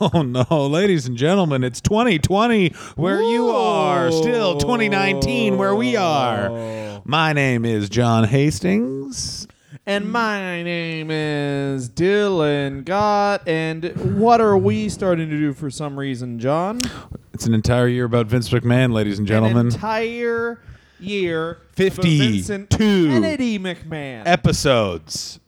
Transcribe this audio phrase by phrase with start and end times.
[0.14, 4.10] Oh no, ladies and gentlemen, it's 2020 where you are.
[4.10, 7.02] Still 2019 where we are.
[7.04, 9.46] My name is John Hastings.
[9.84, 13.46] And my name is Dylan Gott.
[13.46, 16.80] And what are we starting to do for some reason, John?
[17.34, 19.66] It's an entire year about Vince McMahon, ladies and gentlemen.
[19.66, 20.62] An entire
[20.98, 21.50] year.
[21.50, 24.22] about 52 Vincent Kennedy McMahon.
[24.24, 25.40] Episodes.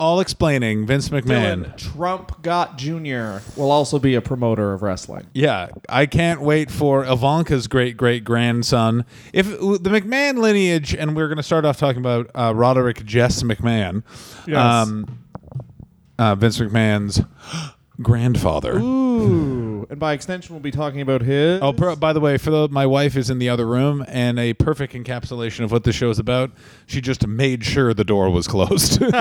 [0.00, 1.74] All explaining Vince McMahon.
[1.74, 3.38] Dylan Trump Gott Jr.
[3.60, 5.26] will also be a promoter of wrestling.
[5.34, 9.04] Yeah, I can't wait for Ivanka's great great grandson.
[9.32, 13.42] If the McMahon lineage, and we're going to start off talking about uh, Roderick Jess
[13.42, 14.04] McMahon,
[14.54, 15.18] um,
[16.18, 17.20] uh, Vince McMahon's
[18.00, 18.78] grandfather.
[18.78, 19.86] Ooh.
[19.90, 21.60] And by extension, we'll be talking about his.
[21.62, 24.38] Oh, per, by the way, for the, my wife is in the other room, and
[24.38, 26.50] a perfect encapsulation of what the show is about.
[26.86, 29.02] She just made sure the door was closed.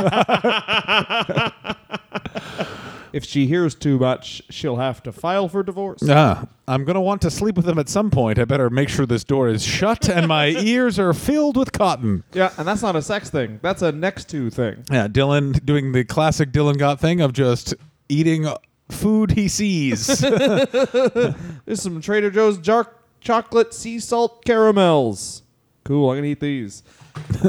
[3.14, 6.04] If she hears too much, she'll have to file for divorce.
[6.08, 8.38] Ah, I'm gonna want to sleep with him at some point.
[8.38, 12.24] I better make sure this door is shut and my ears are filled with cotton.
[12.34, 13.60] Yeah, and that's not a sex thing.
[13.64, 14.84] That's a next to thing.
[14.92, 17.74] Yeah, Dylan doing the classic Dylan Gott thing of just
[18.10, 18.48] eating
[18.90, 20.08] food he sees.
[20.20, 25.44] There's some Trader Joe's jar- chocolate sea salt caramels.
[25.84, 26.84] Cool, I'm gonna eat these.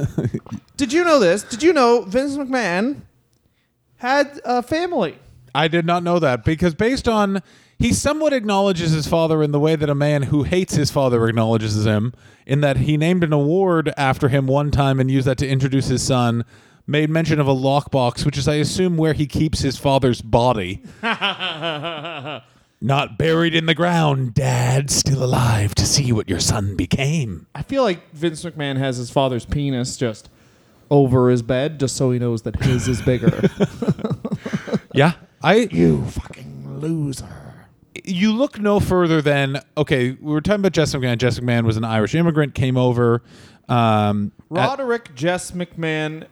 [0.77, 1.43] Did you know this?
[1.43, 3.03] Did you know Vince McMahon
[3.97, 5.19] had a family?
[5.55, 7.43] I did not know that because based on
[7.79, 11.29] he somewhat acknowledges his father in the way that a man who hates his father
[11.29, 12.13] acknowledges him,
[12.47, 15.87] in that he named an award after him one time and used that to introduce
[15.87, 16.45] his son.
[16.91, 20.83] Made mention of a lockbox, which is, I assume, where he keeps his father's body.
[22.81, 27.47] Not buried in the ground, Dad, still alive to see what your son became.
[27.55, 30.31] I feel like Vince McMahon has his father's penis just
[30.91, 33.43] over his bed, just so he knows that his is bigger.
[34.95, 35.13] Yeah,
[35.43, 37.29] I you fucking loser.
[38.05, 40.13] you look no further than okay.
[40.13, 41.19] We were talking about Jess McMahon.
[41.19, 43.23] Jess McMahon was an Irish immigrant, came over
[43.69, 46.27] um, at, Roderick Jess McMahon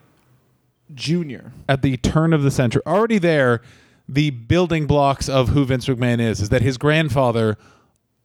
[0.94, 1.48] Jr.
[1.69, 2.82] at the turn of the century.
[2.86, 3.60] Already there,
[4.08, 7.56] the building blocks of who Vince McMahon is is that his grandfather,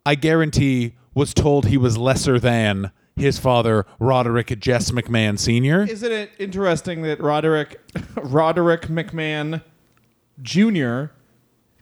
[0.06, 5.84] I guarantee, was told he was lesser than his father, Roderick Jess McMahon Sr.
[5.84, 7.80] Isn't it interesting that Roderick
[8.16, 9.62] Roderick McMahon
[10.42, 11.14] Jr.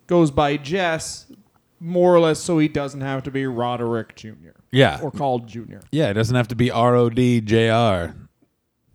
[0.07, 1.31] goes by Jess
[1.79, 4.51] more or less so he doesn't have to be Roderick Jr.
[4.71, 4.99] Yeah.
[5.01, 5.79] Or called Jr.
[5.91, 8.15] Yeah, it doesn't have to be R O D J R.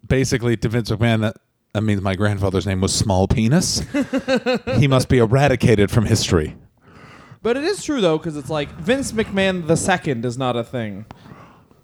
[0.07, 1.37] Basically, to Vince McMahon, that,
[1.75, 3.83] that means my grandfather's name was Small Penis.
[4.79, 6.57] he must be eradicated from history.
[7.43, 10.63] But it is true though, because it's like Vince McMahon the second is not a
[10.65, 11.05] thing.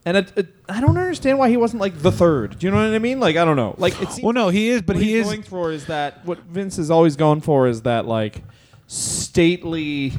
[0.07, 2.59] And it, it, I don't understand why he wasn't like the third.
[2.59, 3.19] Do you know what I mean?
[3.19, 3.75] Like I don't know.
[3.79, 5.27] Like it seems Well, no, he is, but what he he's is.
[5.27, 8.43] going for is that what Vince is always going for is that like
[8.87, 10.13] stately.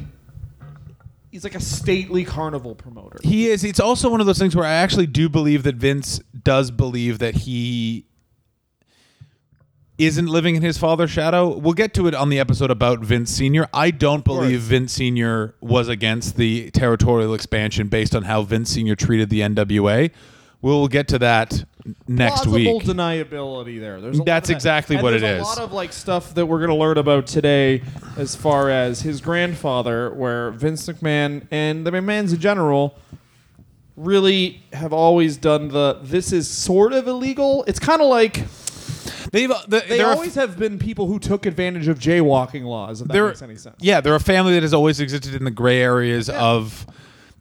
[1.30, 3.18] He's like a stately carnival promoter.
[3.22, 3.64] He is.
[3.64, 7.20] It's also one of those things where I actually do believe that Vince does believe
[7.20, 8.04] that he
[9.98, 11.56] isn't living in his father's shadow.
[11.56, 13.68] We'll get to it on the episode about Vince Sr.
[13.72, 14.60] I don't believe.
[14.60, 15.54] Vince Sr.
[15.60, 18.96] was against the territorial expansion based on how Vince Sr.
[18.96, 20.10] treated the NWA.
[20.60, 21.64] We'll get to that
[22.06, 22.84] next Plausible week.
[22.84, 24.00] deniability there.
[24.00, 24.56] There's a lot That's of that.
[24.56, 27.26] exactly And what there's it a lot of like stuff that we're gonna learn about
[27.26, 27.82] today,
[28.16, 32.94] as far as his grandfather, where Vince McMahon and the McMahons in general
[33.96, 37.64] really have always done the this is sort of illegal.
[37.66, 38.36] It's kind of like
[39.32, 43.00] They've, uh, the, they always have been people who took advantage of jaywalking laws.
[43.00, 43.76] If that makes any sense.
[43.80, 46.86] Yeah, they're a family that has always existed in the gray areas of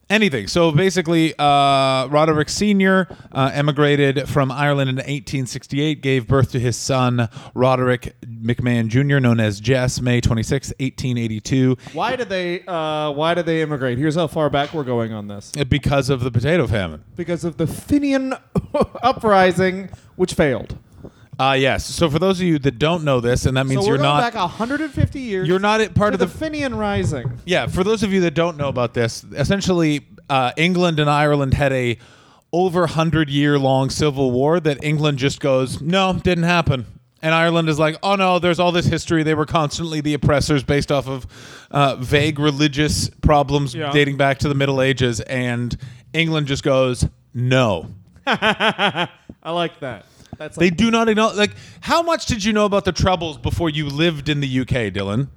[0.09, 0.47] anything.
[0.47, 3.07] So basically, uh, Roderick Sr.
[3.31, 9.39] Uh, emigrated from Ireland in 1868, gave birth to his son, Roderick McMahon Jr., known
[9.41, 12.63] as Jess, May 26, 1882, Why did they?
[12.65, 13.97] Uh, why did they immigrate?
[13.97, 15.51] Here's how far back we're going on this.
[15.67, 17.03] because of the potato famine.
[17.15, 18.33] Because of the Fenian
[19.03, 20.77] uprising, which failed.
[21.41, 21.85] Uh, yes.
[21.85, 24.03] So for those of you that don't know this, and that means so we're you're
[24.03, 24.33] going not.
[24.33, 25.47] back 150 years.
[25.47, 27.39] You're not at part to of the, the Fenian Rising.
[27.45, 31.55] Yeah, for those of you that don't know about this, essentially, uh, England and Ireland
[31.55, 31.97] had a
[32.53, 36.85] over hundred year long civil war that England just goes, no, didn't happen.
[37.23, 39.23] And Ireland is like, oh no, there's all this history.
[39.23, 41.25] They were constantly the oppressors based off of
[41.71, 43.91] uh, vague religious problems Yeah.
[43.91, 45.21] dating back to the Middle Ages.
[45.21, 45.75] And
[46.13, 47.87] England just goes, no.
[48.27, 49.07] I
[49.45, 50.05] like that.
[50.37, 51.37] That's They like, do not acknowledge.
[51.37, 54.91] Like, how much did you know about the Troubles before you lived in the UK,
[54.93, 55.27] Dylan?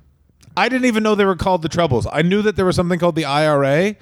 [0.56, 2.06] I didn't even know they were called the Troubles.
[2.10, 3.96] I knew that there was something called the IRA,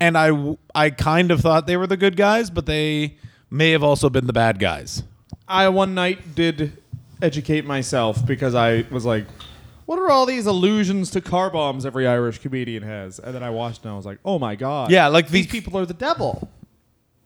[0.00, 3.16] and I I kind of thought they were the good guys, but they
[3.50, 5.02] may have also been the bad guys.
[5.46, 6.76] I one night did
[7.20, 9.26] educate myself because I was like,
[9.86, 13.18] what are all these allusions to car bombs every Irish comedian has?
[13.18, 14.90] And then I watched and I was like, oh my god.
[14.90, 16.48] Yeah, like these these- people are the devil.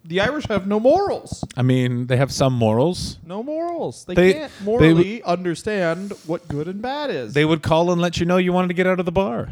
[0.05, 1.45] The Irish have no morals.
[1.57, 3.19] I mean, they have some morals.
[3.25, 4.05] No morals.
[4.05, 7.35] They, They- can't they morally understand what good and bad is.
[7.35, 9.51] They would call and let you know you wanted to get out of the bar.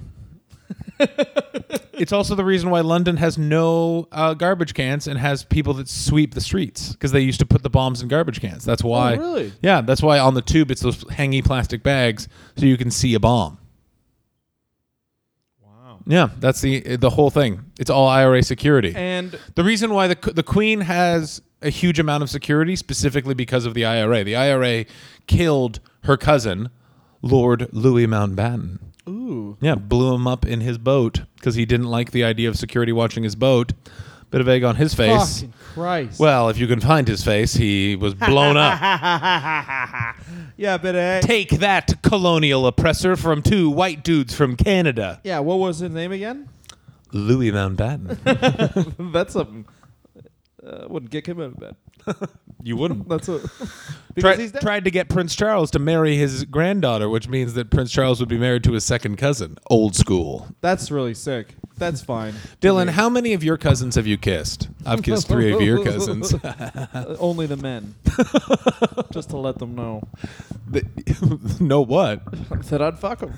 [1.93, 5.89] it's also the reason why London has no uh, garbage cans and has people that
[5.89, 8.65] sweep the streets because they used to put the bombs in garbage cans.
[8.65, 9.15] That's why.
[9.15, 9.53] Oh, really?
[9.63, 13.15] Yeah, that's why on the tube it's those hangy plastic bags so you can see
[13.15, 13.59] a bomb.
[16.11, 17.53] Yeah, that's the the whole thing.
[17.79, 18.93] It's all IRA security.
[18.97, 23.65] And The reason why the the Queen has a huge amount of security specifically because
[23.67, 24.25] of the IRA.
[24.25, 24.87] The IRA
[25.27, 26.71] killed her cousin,
[27.23, 28.79] Lord Louis Mountbatten.
[29.09, 29.57] ooh.
[29.61, 32.93] Yeah, blew him up in his boat because he didn't like the idea of security
[32.93, 33.73] watching his boat.
[34.31, 35.41] Bit of egg on his face.
[35.41, 36.21] Fucking Christ.
[36.21, 38.79] Well, if you can find his face, he was blown up.
[40.57, 45.21] yeah, but uh, Take that, colonial oppressor, from two white dudes from Canada.
[45.25, 46.49] yeah, what was his name again?
[47.13, 48.95] Louis Mountbatten.
[49.13, 49.67] That's something.
[50.65, 51.77] Uh, wouldn't kick him out of bed.
[52.63, 53.09] you wouldn't.
[53.09, 53.75] That's a because
[54.21, 54.63] Tried, he's dead.
[54.63, 58.29] tried to get Prince Charles to marry his granddaughter, which means that Prince Charles would
[58.29, 59.57] be married to his second cousin.
[59.71, 60.49] Old school.
[60.61, 61.55] That's really sick.
[61.81, 62.35] That's fine.
[62.61, 64.69] Dylan, how many of your cousins have you kissed?
[64.87, 66.33] I've kissed three of your cousins.
[67.19, 67.95] Only the men.
[69.11, 70.03] Just to let them know
[71.59, 72.23] know what?
[72.69, 73.35] that I'd fuck them.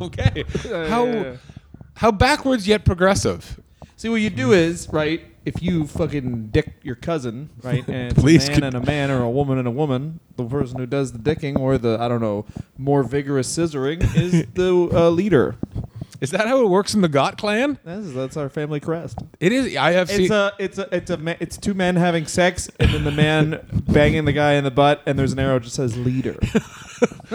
[0.00, 0.44] okay.
[0.88, 1.36] How
[1.94, 3.60] how backwards yet progressive?
[3.96, 5.22] See, what you do is right.
[5.44, 8.86] If you fucking dick your cousin, right, and it's Please a man could- and a
[8.86, 11.98] man or a woman and a woman, the person who does the dicking or the
[12.00, 12.46] I don't know
[12.78, 15.56] more vigorous scissoring is the uh, leader.
[16.24, 17.78] Is that how it works in the Gott clan?
[17.84, 19.18] That's, that's our family crest.
[19.40, 19.76] It is.
[19.76, 20.32] I have It's seen.
[20.32, 23.60] a it's a it's a ma- it's two men having sex and then the man
[23.88, 26.36] banging the guy in the butt and there's an arrow that just says leader.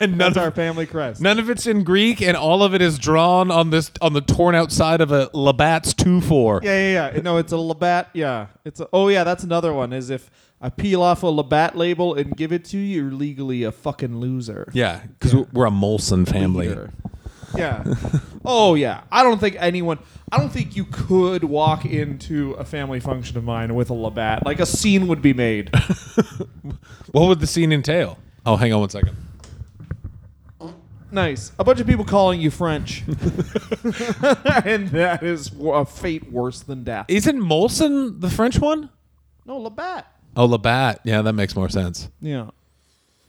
[0.00, 1.20] and none That's of, our family crest.
[1.20, 4.20] none of it's in Greek, and all of it is drawn on this on the
[4.20, 6.60] torn out side of a Labatt's two four.
[6.62, 7.20] Yeah, yeah, yeah.
[7.22, 8.10] No, it's a Labatt.
[8.14, 9.92] Yeah, it's a, oh yeah, that's another one.
[9.92, 10.30] Is if
[10.60, 14.18] I peel off a Labatt label and give it to you, you're legally a fucking
[14.18, 14.70] loser.
[14.72, 16.68] Yeah, because we're a Molson family.
[16.68, 16.90] Leader.
[17.56, 17.84] Yeah.
[18.44, 19.02] oh yeah.
[19.10, 19.98] I don't think anyone.
[20.32, 24.44] I don't think you could walk into a family function of mine with a Labatt.
[24.44, 25.70] Like a scene would be made.
[27.12, 28.18] What would the scene entail?
[28.44, 29.16] Oh, hang on one second.
[31.10, 31.52] nice.
[31.58, 33.02] A bunch of people calling you French,
[34.64, 37.06] and that is a fate worse than death.
[37.08, 38.90] Isn't Molson the French one?
[39.46, 40.04] No Labatt.
[40.36, 41.00] Oh, Labatt.
[41.04, 42.10] Yeah, that makes more sense.
[42.20, 42.50] Yeah.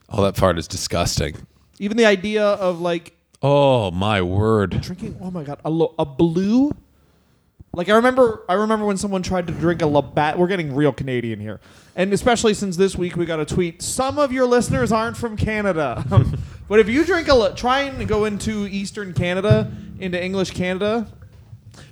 [0.09, 1.35] Oh, that fart is disgusting.
[1.79, 4.81] Even the idea of like Oh my word.
[4.81, 6.71] drinking oh my god a, lo- a blue?
[7.73, 10.91] Like i remember i remember when someone tried to drink a labatt we're getting real
[10.91, 11.59] canadian here.
[11.95, 15.37] And especially since this week we got a tweet some of your listeners aren't from
[15.37, 16.03] canada.
[16.69, 21.07] But if you drink a La- try and go into eastern canada into english canada.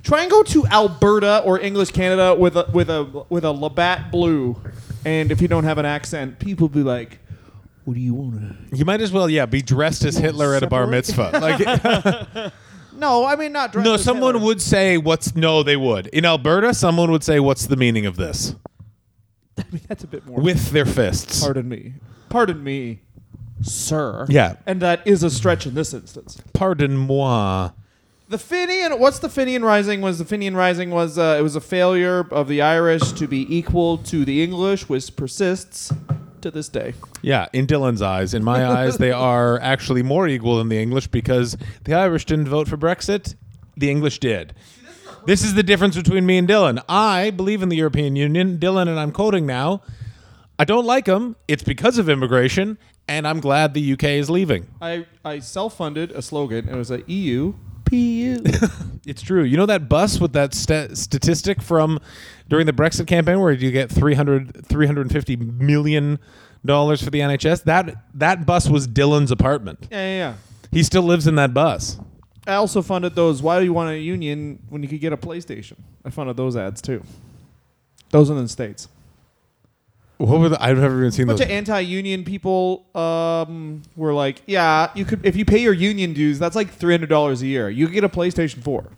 [0.03, 4.11] Try and go to alberta or english canada with a with a with a labatt
[4.11, 4.59] blue.
[5.05, 7.19] And if you don't have an accent people be like
[7.85, 8.41] what do you want
[8.71, 11.31] to You might as well, yeah, be dressed as Hitler at a bar mitzvah.
[11.33, 12.53] Like,
[12.97, 14.47] no i mean not dressed no, as someone Hitler.
[14.47, 16.07] would say, "What's?" No, they would.
[16.07, 18.55] In Alberta, someone would say, "What's the meaning of this?"
[19.87, 21.41] that's a bit more With their fists.
[21.41, 21.93] Pardon me.
[22.29, 23.01] Pardon me,
[23.61, 24.25] sir.
[24.29, 24.55] Yeah.
[24.65, 26.41] And that is a stretch in this instance.
[26.53, 27.71] Pardon moi.
[28.27, 30.01] The Fenian, what's the Fenian Rising?
[30.01, 33.55] Was the Fenian Rising was uh, it was a failure of the Irish to be
[33.55, 35.93] equal to the English, which persists
[36.45, 36.93] to this day.
[37.23, 38.33] Yeah, in Dylan's eyes.
[38.33, 42.47] In my eyes, they are actually more equal than the English because the Irish didn't
[42.47, 43.35] vote for Brexit.
[43.75, 44.53] The English did.
[45.25, 46.83] This is the difference between me and Dylan.
[46.87, 48.59] I believe in the European Union.
[48.59, 49.81] Dylan, and I'm quoting now,
[50.59, 51.35] I don't like them.
[51.47, 54.67] It's because of immigration, and I'm glad the UK is leaving.
[54.79, 56.69] I I self-funded a slogan.
[56.69, 58.43] It was a EU PU.
[59.07, 59.43] It's true.
[59.43, 61.99] You know that bus with that sta statistic from
[62.49, 66.17] during the Brexit campaign where you get 300, 350 million
[66.65, 67.65] dollars for the NHS?
[67.65, 69.87] That that bus was Dylan's apartment.
[69.91, 70.33] yeah, yeah, yeah.
[70.71, 71.99] He still lives in that bus.
[72.47, 73.43] I also funded those.
[73.43, 75.75] Why do you want a union when you could get a PlayStation?
[76.03, 77.03] I funded those ads too.
[78.09, 78.87] Those in the states.
[80.17, 81.47] What were the, I've never even seen A bunch those.
[81.47, 86.39] of anti-union people um, were like, "Yeah, you could if you pay your union dues,
[86.39, 87.69] that's like three hundred dollars a year.
[87.69, 88.91] You could get a PlayStation Four.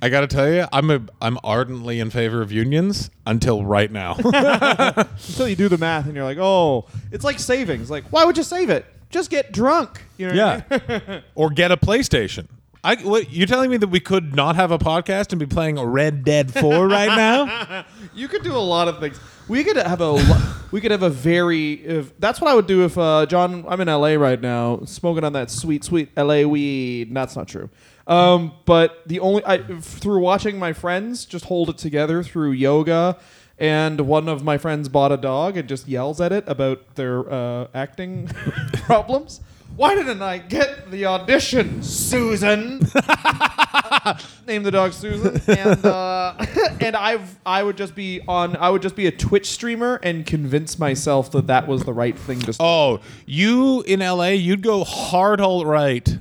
[0.00, 3.90] I got to tell you, I'm a I'm ardently in favor of unions until right
[3.90, 4.14] now.
[4.18, 7.90] Until you do the math and you're like, "Oh, it's like savings.
[7.90, 8.84] Like, why would you save it?
[9.10, 10.60] Just get drunk." You know?
[10.68, 11.22] what I yeah, mean?
[11.34, 12.48] or get a PlayStation.
[12.84, 15.80] I, what, you're telling me that we could not have a podcast and be playing
[15.80, 17.84] Red Dead 4 right now?
[18.14, 19.18] You could do a lot of things.
[19.48, 22.68] We could have a lo- we could have a very if that's what I would
[22.68, 26.42] do if uh, John I'm in LA right now smoking on that sweet sweet LA
[26.42, 27.12] weed.
[27.12, 27.70] That's not true.
[28.06, 33.18] Um, but the only I through watching my friends just hold it together through yoga
[33.58, 37.28] and one of my friends bought a dog and just yells at it about their
[37.32, 38.26] uh, acting
[38.74, 39.40] problems.
[39.76, 42.78] Why didn't I get the audition, Susan?
[44.46, 46.34] Name the dog Susan, and uh,
[46.80, 50.24] and I've I would just be on I would just be a Twitch streamer and
[50.24, 52.54] convince myself that that was the right thing to.
[52.60, 56.18] Oh, you in LA, you'd go hard alt right.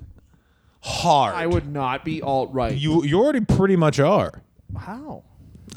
[0.81, 1.35] Hard.
[1.35, 2.75] I would not be alt right.
[2.75, 4.41] You you already pretty much are.
[4.77, 5.23] How?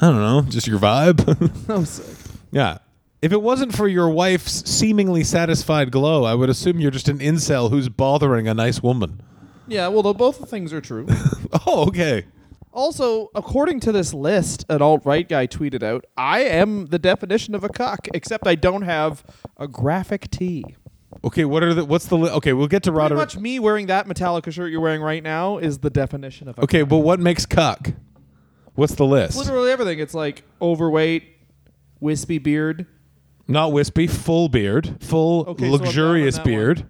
[0.01, 1.19] I don't know, just your vibe.
[1.69, 2.15] Oh, sick.
[2.51, 2.77] yeah.
[3.21, 7.17] If it wasn't for your wife's seemingly satisfied glow, I would assume you're just an
[7.19, 9.21] incel who's bothering a nice woman.
[9.67, 11.07] Yeah, well, though both things are true.
[11.65, 12.25] Oh, okay.
[12.73, 17.55] also, according to this list, an alt right guy tweeted out, "I am the definition
[17.55, 19.23] of a cuck, except I don't have
[19.57, 20.63] a graphic tee."
[21.23, 23.17] Okay, what are the what's the li- Okay, we'll get to Pretty Roderick.
[23.17, 26.63] much me wearing that Metallica shirt you're wearing right now is the definition of a
[26.63, 27.93] Okay, but what makes cuck?
[28.75, 29.37] What's the list?
[29.37, 29.99] literally everything.
[29.99, 31.23] It's like overweight,
[31.99, 32.85] wispy beard.
[33.47, 36.53] Not wispy, full beard, full Okay, so I'm down on luxurious that one.
[36.53, 36.89] beard.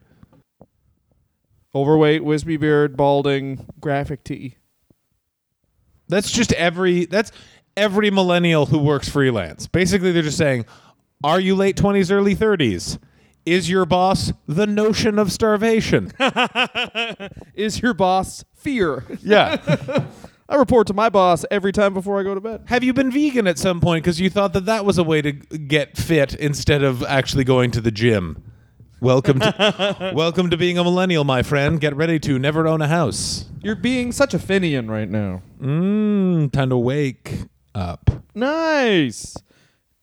[1.76, 4.56] Overweight, wispy beard, balding, graphic tee.
[6.08, 7.32] That's just every that's
[7.76, 9.68] every millennial who works freelance.
[9.68, 10.66] Basically, they're just saying,
[11.24, 12.98] "Are you late twenties, early thirties?
[13.46, 16.12] Is your boss the notion of starvation?"
[17.54, 19.04] Is your boss fear?
[19.22, 20.06] yeah.
[20.50, 22.62] I report to my boss every time before I go to bed.
[22.68, 25.22] Have you been vegan at some point because you thought that that was a way
[25.22, 28.42] to get fit instead of actually going to the gym?
[29.02, 31.82] Welcome to welcome to being a millennial, my friend.
[31.82, 33.46] Get ready to never own a house.
[33.62, 35.42] You're being such a Fenian right now.
[35.62, 37.44] Mmm, time to wake
[37.76, 38.10] up.
[38.34, 39.36] Nice.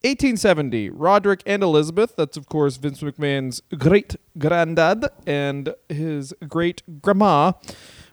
[0.03, 7.53] 1870, Roderick and Elizabeth, that's of course Vince McMahon's great granddad and his great grandma,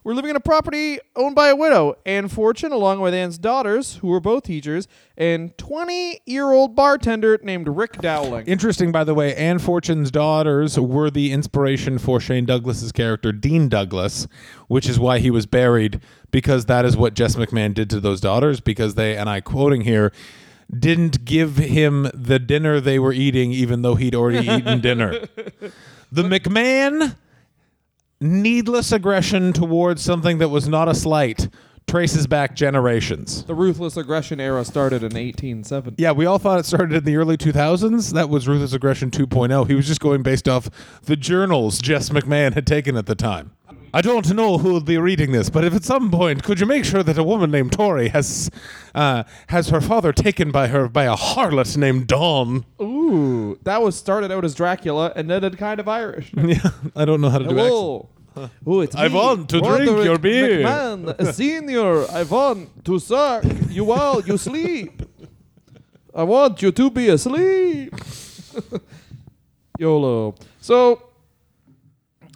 [0.04, 3.98] were living in a property owned by a widow, Anne Fortune, along with Anne's daughters,
[3.98, 8.46] who were both teachers, and 20 year old bartender named Rick Dowling.
[8.48, 13.70] Interesting, by the way, Anne Fortune's daughters were the inspiration for Shane Douglas's character, Dean
[13.70, 14.28] Douglas,
[14.68, 18.22] which is why he was buried, because that is what Jess McMahon did to those
[18.22, 20.12] daughters, because they, and I quoting here,
[20.72, 25.26] didn't give him the dinner they were eating, even though he'd already eaten dinner.
[26.14, 27.16] The McMahon
[28.22, 31.50] needless aggression towards something that was not a slight
[31.88, 33.44] traces back generations.
[33.46, 36.02] the ruthless aggression era started in 1870.
[36.02, 38.14] Yeah, we all thought it started in the early 2000s.
[38.14, 39.68] That was Ruthless Aggression 2.0.
[39.68, 40.70] He was just going based off
[41.04, 43.52] the journals Jess McMahon had taken at the time.
[43.94, 46.66] I don't know who will be reading this, but if at some point could you
[46.66, 48.50] make sure that a woman named Tori has
[48.96, 52.66] uh, has her father taken by her by a harlot named Dawn?
[52.82, 56.32] Ooh, that was started out as Dracula and ended kind of Irish.
[56.38, 57.70] yeah, I don't know how to do accents.
[57.70, 58.10] Hello.
[58.66, 60.60] Oh, it's I me, want to drink Roderick your beer.
[60.60, 65.02] McMahon, senior, I want to suck you while you sleep.
[66.16, 67.94] I want you to be asleep.
[69.80, 70.36] YOLO.
[70.62, 71.10] So,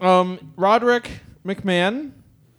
[0.01, 1.09] um, Roderick
[1.45, 2.11] McMahon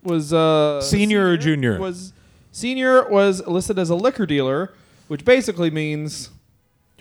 [0.04, 1.78] was uh, Senior or junior?
[1.78, 2.12] Was
[2.52, 4.72] senior was listed as a liquor dealer,
[5.08, 6.32] which basically means, do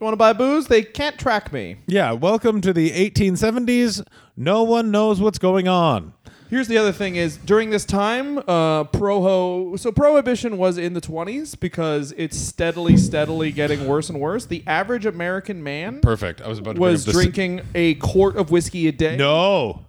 [0.02, 0.66] you want to buy booze?
[0.66, 1.78] They can't track me.
[1.86, 4.04] Yeah, welcome to the 1870s.
[4.36, 6.14] No one knows what's going on.
[6.50, 9.78] Here's the other thing: is during this time, uh, proho.
[9.78, 14.46] So prohibition was in the 20s because it's steadily, steadily getting worse and worse.
[14.46, 16.42] The average American man Perfect.
[16.42, 19.18] I was about to bring was up drinking a quart of whiskey a day.
[19.18, 19.85] No.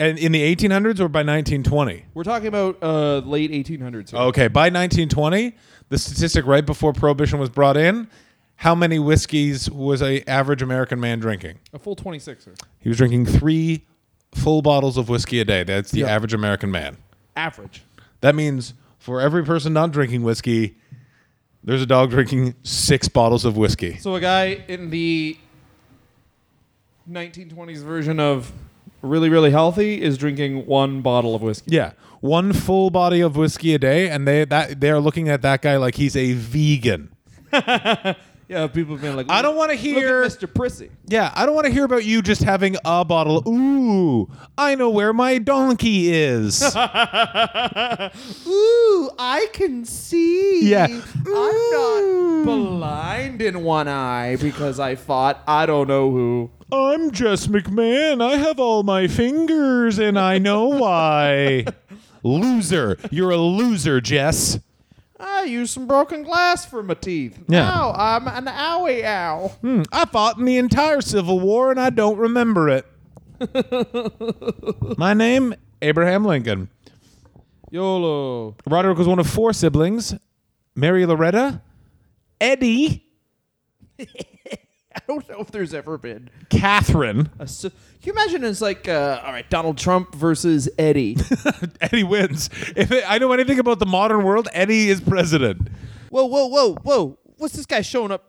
[0.00, 2.04] And in the 1800s or by 1920?
[2.14, 4.10] we're talking about uh, late 1800s.
[4.10, 4.20] here.
[4.20, 5.54] Okay, by 1920,
[5.88, 8.08] the statistic right before prohibition was brought in,
[8.56, 11.58] how many whiskeys was a average American man drinking?
[11.72, 12.56] A full 26er.
[12.78, 13.84] He was drinking 3
[14.34, 15.64] full bottles of whiskey a day.
[15.64, 16.06] That's the Yeah.
[16.14, 16.96] average American man.
[17.34, 17.82] Average.
[18.20, 20.76] That means for every person not drinking whiskey,
[21.64, 23.96] there's a dog drinking 6 bottles of whiskey.
[23.98, 25.36] So a guy in the
[27.10, 28.52] 1920s version of
[29.02, 31.72] really, really healthy is drinking one bottle of whiskey.
[31.74, 35.62] Yeah, one full body of whiskey a day, and they that they're looking at that
[35.62, 37.14] guy like he's a vegan.
[38.48, 40.24] Yeah, people have been like, I don't want to hear.
[40.24, 40.52] Mr.
[40.52, 40.88] Prissy.
[41.06, 43.46] Yeah, I don't want to hear about you just having a bottle.
[43.46, 46.62] Ooh, I know where my donkey is.
[46.64, 46.70] Ooh,
[49.18, 50.66] I can see.
[50.66, 50.86] Yeah.
[50.86, 56.50] I'm not blind in one eye because I fought I don't know who.
[56.70, 58.22] I'm Jess McMahon.
[58.22, 61.64] I have all my fingers, and I know why.
[62.22, 62.98] Loser.
[63.10, 64.58] You're a loser, Jess.
[65.18, 67.38] I used some broken glass for my teeth.
[67.48, 67.60] Yeah.
[67.62, 69.48] Now I'm an owie ow.
[69.60, 72.86] Hmm, I fought in the entire Civil War and I don't remember it.
[74.98, 76.68] My name, Abraham Lincoln.
[77.70, 78.56] YOLO.
[78.66, 80.14] Roderick was one of four siblings
[80.74, 81.62] Mary Loretta,
[82.40, 83.04] Eddie,
[85.08, 87.30] I don't know if there's ever been Catherine.
[87.38, 87.46] a.
[87.46, 87.70] Can
[88.02, 91.16] you imagine it's like, uh, all right, Donald Trump versus Eddie?
[91.80, 92.48] Eddie wins.
[92.76, 95.68] If it, I know anything about the modern world, Eddie is president.
[96.10, 97.18] whoa, whoa, whoa, whoa!
[97.36, 98.24] What's this guy showing up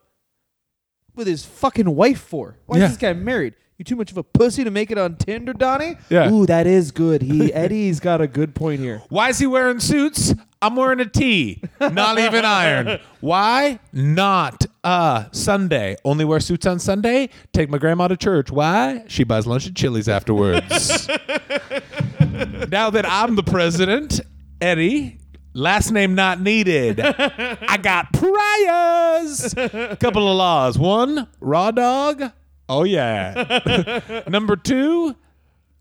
[1.16, 2.58] with his fucking wife for?
[2.66, 2.86] Why Yeah.
[2.86, 3.56] is this guy married?
[3.80, 5.96] You too much of a pussy to make it on Tinder, Donnie?
[6.10, 6.30] Yeah.
[6.30, 7.22] Ooh, that is good.
[7.22, 9.02] He Eddie's got a good point here.
[9.08, 10.36] Why is he wearing suits?
[10.62, 13.00] I'm wearing a tee, not even iron.
[13.22, 13.80] Why?
[13.94, 15.96] Not uh Sunday.
[16.04, 17.30] Only wear suits on Sunday.
[17.54, 18.52] Take my grandma to church.
[18.52, 19.06] Why?
[19.08, 21.08] She buys lunch at Chili's afterwards.
[22.68, 24.20] now that I'm the president,
[24.60, 25.20] Eddie,
[25.54, 27.00] last name not needed.
[27.00, 29.54] I got priors.
[30.02, 30.78] Couple of laws.
[30.78, 32.34] One, raw dog.
[32.70, 34.22] Oh yeah.
[34.28, 35.16] Number two,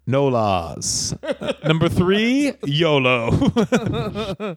[0.07, 1.15] no laws.
[1.63, 3.31] Number three, YOLO.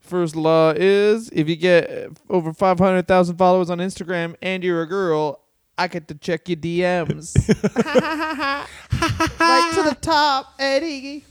[0.00, 5.40] First law is if you get over 500,000 followers on Instagram and you're a girl,
[5.78, 7.34] I get to check your DMs.
[9.40, 11.24] right to the top, Eddie.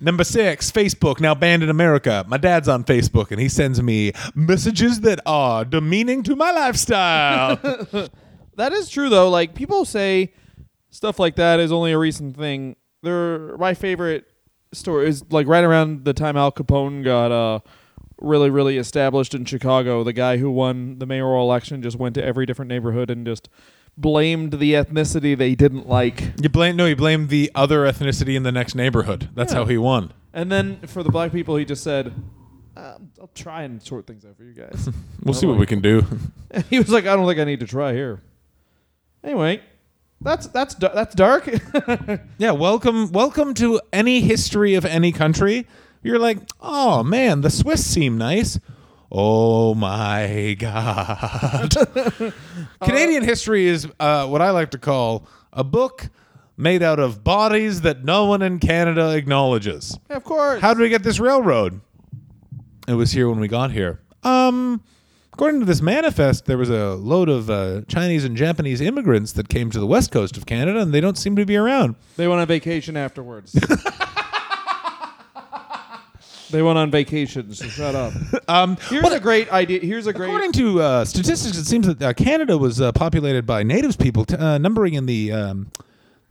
[0.00, 2.24] Number six, Facebook, now banned in America.
[2.26, 7.58] My dad's on Facebook and he sends me messages that are demeaning to my lifestyle.
[8.60, 9.30] That is true though.
[9.30, 10.32] Like people say
[10.90, 12.76] stuff like that is only a recent thing.
[13.02, 14.26] They're my favorite
[14.72, 17.60] story is like right around the time Al Capone got uh
[18.20, 20.04] really really established in Chicago.
[20.04, 23.48] The guy who won the mayoral election just went to every different neighborhood and just
[23.96, 26.32] blamed the ethnicity they didn't like.
[26.42, 29.30] you blame no, you blame the other ethnicity in the next neighborhood.
[29.34, 29.60] That's Yeah.
[29.60, 30.12] how he won.
[30.34, 32.12] And then for the black people, he just said,
[32.76, 34.88] uh, "I'll try and sort things out for you guys."
[35.24, 36.04] We'll see what we can do.
[36.70, 38.20] he was like, "I don't think I need to try here."
[39.22, 39.60] Anyway,
[40.20, 41.48] that's that's that's dark.
[42.38, 45.66] Yeah, welcome welcome to any history of any country.
[46.02, 48.58] You're like, oh man, the Swiss seem nice.
[49.12, 51.74] Oh my god.
[52.82, 56.08] Canadian history is uh, what I like to call a book
[56.56, 59.98] made out of bodies that no one in Canada acknowledges.
[60.10, 60.60] of course.
[60.62, 61.80] How did we get this railroad?
[62.88, 64.00] It was here when we got here.
[64.22, 64.82] Um,
[65.40, 69.48] according to this manifest, there was a load of uh, Chinese and Japanese immigrants that
[69.48, 71.94] came to the west coast of Canada, and they don't seem to be around.
[72.18, 73.52] they went on vacation afterwards.
[76.50, 77.54] they went on vacation.
[77.54, 78.12] So shut up.
[78.48, 79.80] Um, Here's a great idea.
[79.80, 80.26] Here's a great.
[80.26, 84.24] According to uh, statistics, it seems that uh, Canada was uh, populated by natives people,
[84.24, 85.70] t- uh, numbering in the um,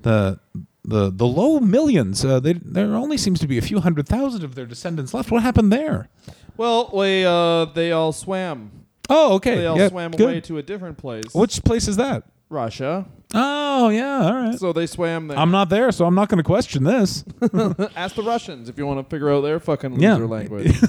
[0.01, 0.37] the
[0.83, 2.25] the the low millions.
[2.25, 5.31] Uh, they, there only seems to be a few hundred thousand of their descendants left.
[5.31, 6.09] What happened there?
[6.57, 8.79] well, we, uh, they all swam.
[9.09, 9.55] Oh, okay.
[9.55, 10.21] They all yeah, swam good.
[10.21, 11.33] away to a different place.
[11.33, 12.23] Which place is that?
[12.49, 13.05] Russia.
[13.33, 14.21] Oh, yeah.
[14.23, 14.57] All right.
[14.59, 15.37] So they swam there.
[15.37, 17.23] I'm not there, so I'm not going to question this.
[17.95, 20.13] Ask the Russians if you want to figure out their fucking Yeah.
[20.15, 20.75] loser language.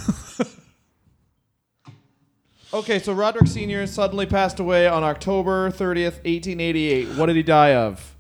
[2.75, 3.87] okay, so Roderick Sr.
[3.87, 7.09] suddenly passed away on October 30th, 1888.
[7.17, 8.17] What did he die of?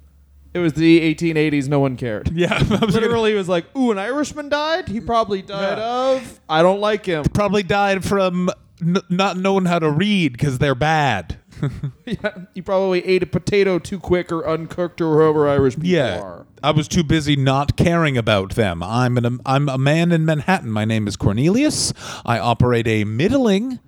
[0.52, 1.68] It was the 1880s.
[1.68, 2.30] No one cared.
[2.34, 4.88] yeah, I was gonna- Literally, was like, ooh, an Irishman died?
[4.88, 6.16] He probably died Yeah.
[6.16, 6.40] of.
[6.48, 7.24] I don't like him.
[7.32, 8.50] probably died from
[8.82, 11.38] n- not knowing how to read because they're bad.
[12.06, 16.20] yeah, he probably ate a potato too quick or uncooked or however Irish people Yeah,
[16.20, 16.46] are.
[16.62, 18.82] I was too busy not caring about them.
[18.82, 20.70] I'm an I'm a man in Manhattan.
[20.70, 21.92] My name is Cornelius.
[22.24, 23.78] I operate a middling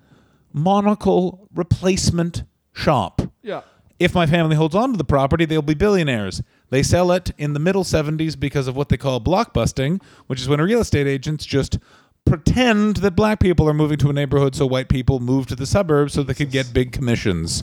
[0.53, 3.23] monocle replacement shop.
[3.43, 3.63] Yeah.
[3.99, 6.43] If my family holds on to the property, they'll be billionaires.
[6.71, 10.49] They sell it in the middle 70s because of what they call blockbusting, which is
[10.49, 11.79] when real estate agents just
[12.25, 15.67] pretend that black people are moving to a neighborhood so white people move to the
[15.67, 17.63] suburbs so they could get big commissions.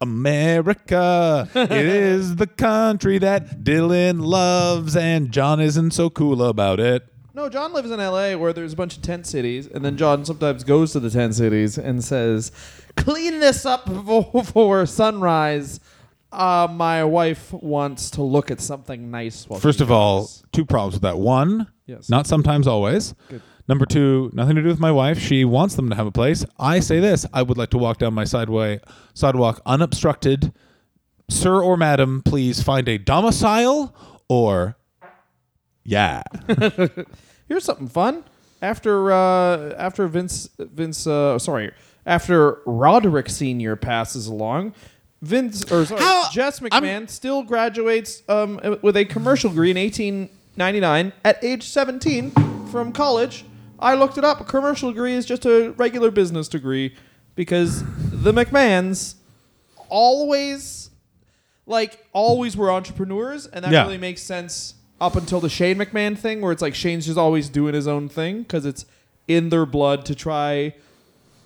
[0.00, 7.06] America, it is the country that Dylan loves, and John isn't so cool about it.
[7.34, 10.24] No, John lives in LA where there's a bunch of tent cities, and then John
[10.24, 12.50] sometimes goes to the tent cities and says,
[12.96, 15.78] "Clean this up for, for sunrise."
[16.30, 19.48] Uh, my wife wants to look at something nice.
[19.48, 21.18] While First of all, goes." two problems with that.
[21.18, 22.10] One, Yes.
[22.10, 23.14] not sometimes, always.
[23.28, 23.40] Good.
[23.66, 25.18] Number two, nothing to do with my wife.
[25.18, 26.44] She wants them to have a place.
[26.58, 28.80] I say this: I would like to walk down my sideway
[29.14, 30.52] sidewalk unobstructed.
[31.30, 33.94] Sir or madam, please find a domicile
[34.28, 34.76] or
[35.84, 36.22] yeah.
[37.48, 38.24] here's something fun.
[38.60, 41.72] After uh, after Vince Vince uh, sorry
[42.06, 44.74] after Roderick Senior passes along,
[45.22, 49.76] Vince or sorry How- Jess I'm- McMahon still graduates um, with a commercial degree in
[49.76, 52.30] 1899 at age 17
[52.70, 53.44] from college,
[53.80, 54.40] I looked it up.
[54.40, 56.94] A commercial degree is just a regular business degree
[57.34, 59.14] because the McMahons
[59.88, 60.90] always,
[61.66, 63.82] like, always were entrepreneurs, and that Yeah.
[63.84, 67.48] really makes sense up until the Shane McMahon thing, where it's like Shane's just always
[67.48, 68.84] doing his own thing because it's
[69.28, 70.74] in their blood to try.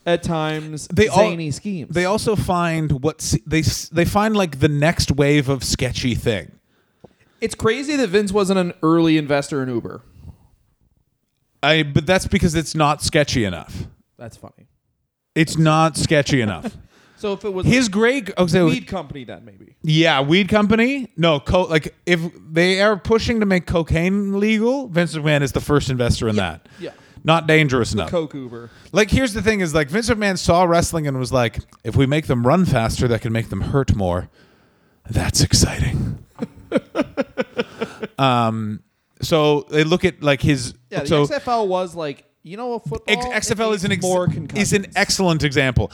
[0.05, 1.95] At times, They all- zany schemes.
[1.95, 6.15] They also find what s- they s- they find like the next wave of sketchy
[6.17, 6.51] thing.
[7.41, 10.03] It's crazy that Vince wasn't an early investor in Uber.
[11.62, 13.87] I but that's because it's not sketchy enough.
[14.19, 14.67] That's funny.
[15.35, 16.77] It's not sketchy enough.
[17.15, 19.77] So if it was His great oh, so, weed company, then maybe.
[19.85, 21.07] yeah, weed company.
[21.17, 25.61] No, co- like if they are pushing to make cocaine legal, Vince McMahon is the
[25.61, 26.69] first investor in that.
[26.81, 26.91] yeah.
[27.25, 28.11] Not dangerous enough.
[28.11, 28.71] Coke Uber.
[28.91, 32.07] Like here's the thing: is like Vince McMahon saw wrestling and was like, if we
[32.07, 34.29] make them run faster, that can make them hurt more.
[35.09, 36.25] That's exciting.
[38.19, 38.83] um,
[39.21, 40.75] so they look at like his.
[40.91, 43.33] Yeah, the so XFL was like, you know, a football.
[43.33, 45.93] X- XFL is an needs ex- more is an excellent example.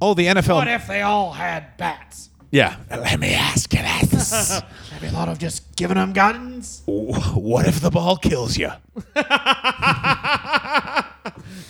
[0.00, 0.56] Oh, the NFL.
[0.56, 2.30] What if they all had bats?
[2.50, 2.76] yeah.
[2.90, 6.82] Let me ask you this: Have you thought of just giving them guns?
[6.86, 8.70] What if the ball kills you?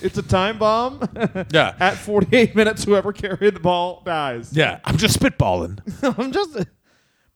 [0.03, 1.09] It's a time bomb.
[1.53, 1.75] Yeah.
[1.79, 4.53] At 48 minutes, whoever carried the ball dies.
[4.53, 5.79] Yeah, I'm just spitballing.
[6.19, 6.67] I'm just.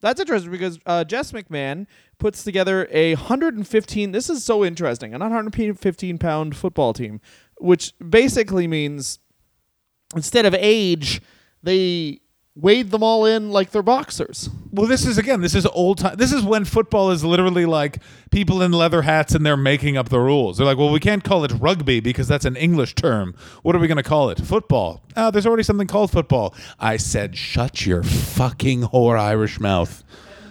[0.01, 1.87] That's interesting because uh, Jess McMahon
[2.19, 4.13] puts together a 115.
[4.13, 5.15] This is so interesting.
[5.15, 7.21] An 115 pound football team,
[7.59, 9.19] which basically means
[10.15, 11.23] instead of age,
[11.63, 12.21] they
[12.57, 14.49] weighed them all in like they're boxers.
[14.73, 15.43] Well, this is again.
[15.43, 16.17] This is old time.
[16.17, 20.09] This is when football is literally like people in leather hats and they're making up
[20.09, 20.57] the rules.
[20.57, 23.35] They're like, well, we can't call it rugby because that's an English term.
[23.63, 24.41] What are we going to call it?
[24.41, 25.03] Football.
[25.17, 26.55] Oh, there's already something called football.
[26.81, 30.03] I said, shut your fucking whore Irish mouth.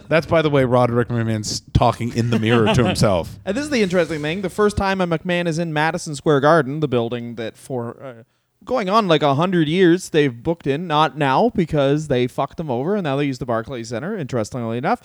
[0.08, 3.40] That's by the way, Roderick McMahon's talking in the mirror to himself.
[3.46, 4.42] And this is the interesting thing.
[4.42, 8.24] The first time a McMahon is in Madison Square Garden, the building that for uh,
[8.66, 10.88] going on like a hundred years they've booked in.
[10.88, 14.18] Not now because they fucked them over, and now they use the Barclays Center.
[14.18, 15.04] Interestingly enough,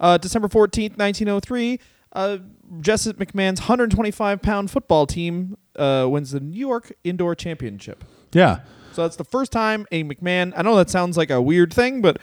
[0.00, 1.80] uh, December fourteenth, nineteen oh three.
[2.12, 2.38] Uh,
[2.80, 8.02] Jesse McMahon's 125 pound football team uh, wins the New York Indoor Championship.
[8.32, 8.60] Yeah.
[8.92, 10.52] So that's the first time a McMahon.
[10.56, 12.18] I know that sounds like a weird thing, but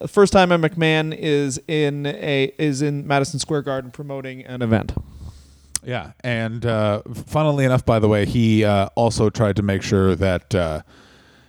[0.00, 4.60] the first time a McMahon is in a is in Madison Square Garden promoting an
[4.60, 4.92] event.
[5.84, 10.14] Yeah, and uh, funnily enough, by the way, he uh, also tried to make sure
[10.16, 10.82] that uh,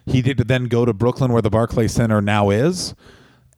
[0.05, 2.93] he did then go to Brooklyn, where the Barclays Center now is,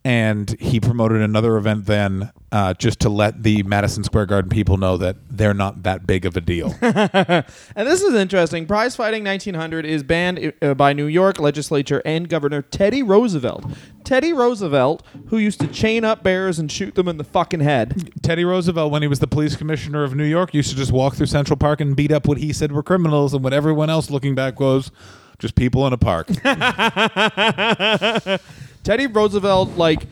[0.03, 4.77] and he promoted another event then, uh, just to let the Madison Square Garden people
[4.77, 6.73] know that they're not that big of a deal.
[7.75, 8.65] And this is interesting.
[8.65, 13.65] Prize Fighting 1900 is banned uh, by New York legislature and Governor Teddy Roosevelt.
[14.03, 18.11] Teddy Roosevelt, who used to chain up bears and shoot them in the fucking head.
[18.21, 21.15] Teddy Roosevelt, when he was the police commissioner of New York, used to just walk
[21.15, 24.09] through Central Park and beat up what he said were criminals, and what everyone else
[24.09, 24.91] looking back was
[25.39, 26.27] just people in a park.
[28.83, 30.07] Teddy Roosevelt, like,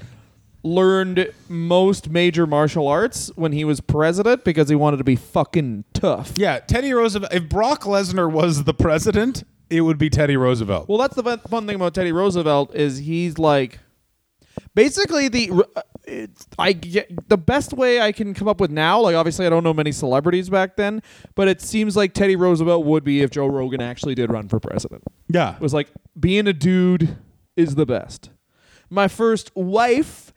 [0.64, 5.86] learned most major martial arts when he was president because he wanted to be fucking
[5.94, 6.34] tough.
[6.36, 7.34] yeah, Teddy Roosevelt.
[7.34, 10.90] If Brock Lesnar was the president, it would be Teddy Roosevelt.
[10.90, 13.80] Well, that's the fun- fun thing about Teddy Roosevelt is he's like,
[14.76, 19.00] basically the uh, it's, I get the best way I can come up with now.
[19.00, 21.02] Like, obviously, I don't know many celebrities back then,
[21.36, 24.60] but it seems like Teddy Roosevelt would be if Joe Rogan actually did run for
[24.60, 25.04] president.
[25.30, 25.88] yeah, It was like
[26.20, 27.16] being a dude
[27.56, 28.32] is the best.
[28.90, 30.34] My first wife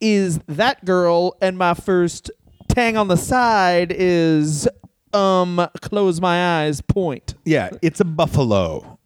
[0.00, 2.30] is that girl, and my first
[2.68, 4.68] tang on the side is
[5.12, 7.34] um close my eyes point.
[7.44, 8.96] Yeah, it's a buffalo.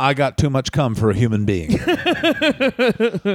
[0.00, 1.72] I got too much cum for a human being.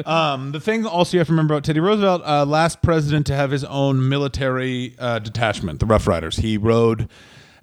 [0.07, 3.35] um, the thing also you have to remember about Teddy Roosevelt, uh, last president to
[3.35, 6.37] have his own military uh, detachment, the Rough Riders.
[6.37, 7.07] He rode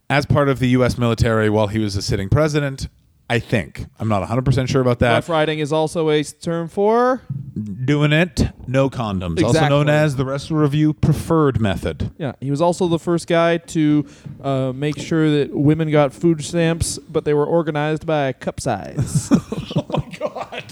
[0.08, 0.98] as part of the U.S.
[0.98, 2.88] military while he was a sitting president.
[3.32, 5.14] I think I'm not 100 percent sure about that.
[5.14, 7.22] Rough riding is also a term for
[7.54, 12.10] Doing it, no condoms, also known as the Wrestler Review preferred method.
[12.18, 14.06] Yeah, he was also the first guy to
[14.42, 19.30] uh, make sure that women got food stamps, but they were organized by cup size.
[19.76, 20.64] oh my god!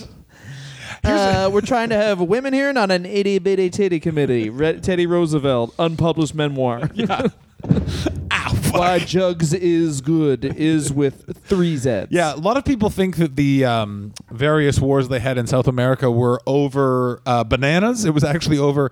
[1.02, 4.50] Uh, we're trying to have women here, not an itty bitty titty committee.
[4.50, 6.88] Re- Teddy Roosevelt, unpublished memoir.
[6.88, 7.32] Fuck.
[8.78, 12.06] Why Jugs is good is with three Z's.
[12.10, 15.66] Yeah, a lot of people think that the um, various wars they had in South
[15.66, 18.04] America were over uh, bananas.
[18.04, 18.90] It was actually over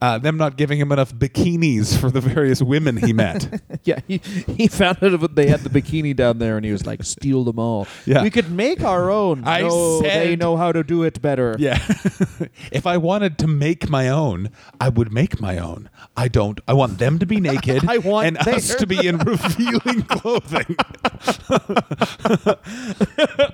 [0.00, 3.62] uh, them not giving him enough bikinis for the various women he met.
[3.84, 6.84] Yeah, he, he found out that they had the bikini down there, and he was
[6.84, 7.86] like, "Steal them all.
[8.04, 8.22] Yeah.
[8.22, 9.44] we could make our own.
[9.46, 11.56] I no, they know how to do it better.
[11.58, 11.78] yeah.
[12.72, 15.88] if I wanted to make my own, I would make my own.
[16.16, 16.60] I don't.
[16.68, 20.76] I want them to be naked I want and us to be in revealing clothing.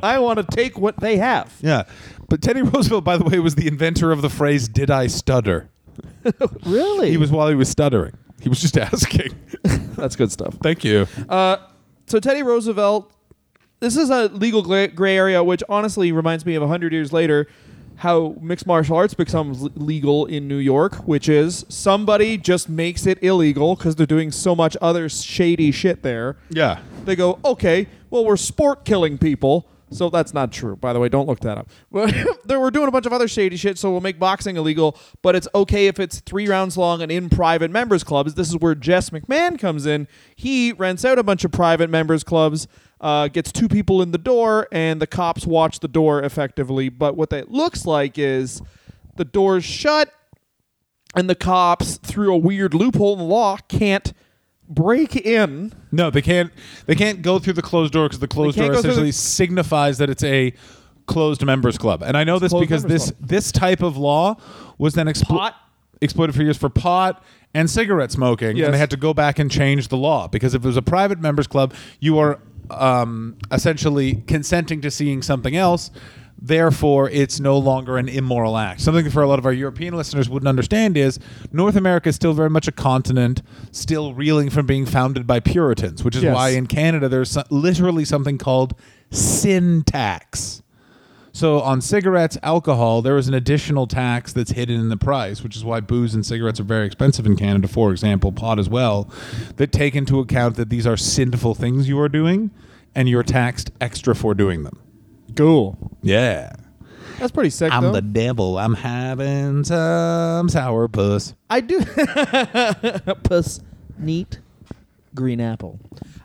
[0.03, 1.55] I want to take what they have.
[1.61, 1.85] yeah.
[2.29, 5.71] But Teddy Roosevelt, by the way, was the inventor of the phrase "Did I stutter?"
[6.65, 7.11] Really?
[7.11, 8.17] He was while he was stuttering.
[8.41, 9.35] He was just asking.
[9.97, 10.55] That's good stuff.
[10.63, 11.07] Thank you.
[11.29, 11.59] Uh,
[12.07, 13.13] so Teddy Roosevelt,
[13.81, 17.47] this is a legal gray, gray area, which honestly reminds me of hundred years later,
[17.97, 23.07] how mixed martial arts becomes l- legal in New York, which is somebody just makes
[23.07, 26.37] it illegal because they're doing so much other shady shit there.
[26.51, 26.81] Yeah.
[27.05, 29.69] They go, okay, well we're sport killing people.
[29.95, 31.09] So that's not true, by the way.
[31.09, 31.71] Don't look that up.
[31.91, 34.99] Were doing a bunch of other shady shit, so we'll make boxing illegal.
[35.23, 38.35] But it's okay if it's three rounds long and in private members clubs.
[38.35, 40.09] This is where Jess McMahon comes in.
[40.35, 42.67] He rents out a bunch of private members clubs,
[43.01, 46.89] uh, gets two people in the door, and the cops watch the door effectively.
[46.89, 48.63] But what that looks like is
[49.17, 50.13] the door's shut,
[51.15, 54.13] and the cops, through a weird loophole in the law, can't
[54.69, 55.73] break in.
[55.93, 56.53] No, they can't.
[56.87, 59.11] They can't go through the closed door because the closed can't door go through essentially
[59.11, 60.53] the- signifies that it's a
[61.07, 62.03] closed members club.
[62.03, 64.37] And I know this closed because members this this type of law
[64.79, 65.55] was then explo- Pot?
[66.01, 67.23] exploited for years for pot
[67.55, 68.65] and cigarette smoking, Yes.
[68.67, 70.83] and they had to go back and change the law because if it was a
[70.83, 75.91] private members club, you are um, essentially consenting to seeing something else.
[76.47, 78.83] Therefore, it's no longer an immoral act.
[78.83, 81.19] Something for a lot of our European listeners wouldn't understand is
[81.53, 83.41] North America is still very much a continent,
[83.73, 86.35] still reeling from being founded by Puritans, which is Yes.
[86.35, 88.75] why in Canada there's so- literally something called
[89.11, 90.61] sin tax.
[91.33, 95.57] So on cigarettes, alcohol, there is an additional tax that's hidden in the price, which
[95.57, 97.69] is why booze and cigarettes are very expensive in Canada.
[97.69, 99.09] For example, pot as well,
[99.57, 102.51] that take into account that these are sinful things you are doing,
[102.95, 104.77] and you're taxed extra for doing them.
[105.37, 105.77] Cool.
[106.03, 106.53] Yeah,
[107.19, 107.73] That's pretty sick.
[107.73, 107.93] I'm though.
[107.93, 108.59] the devil.
[108.59, 111.35] I'm having some sour puss.
[111.51, 111.81] I do.
[113.25, 113.61] Puss,
[113.99, 114.41] neat,
[115.15, 115.79] green apple.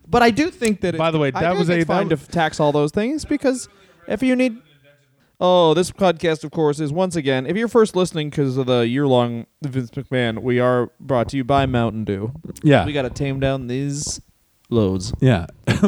[0.07, 0.95] But I do think that.
[0.95, 3.25] It, By the way, that was a- fine that to f- tax all those things
[3.25, 3.67] because
[4.07, 4.57] if you need.
[5.41, 7.45] Oh, this podcast, of course, is once again.
[7.45, 11.45] If you're first listening because of the year-long Vince McMahon, we are brought to you
[11.45, 12.33] by Mountain Dew.
[12.61, 14.19] Yeah, We got to tame down these
[14.69, 15.13] loads.
[15.19, 15.47] yeah.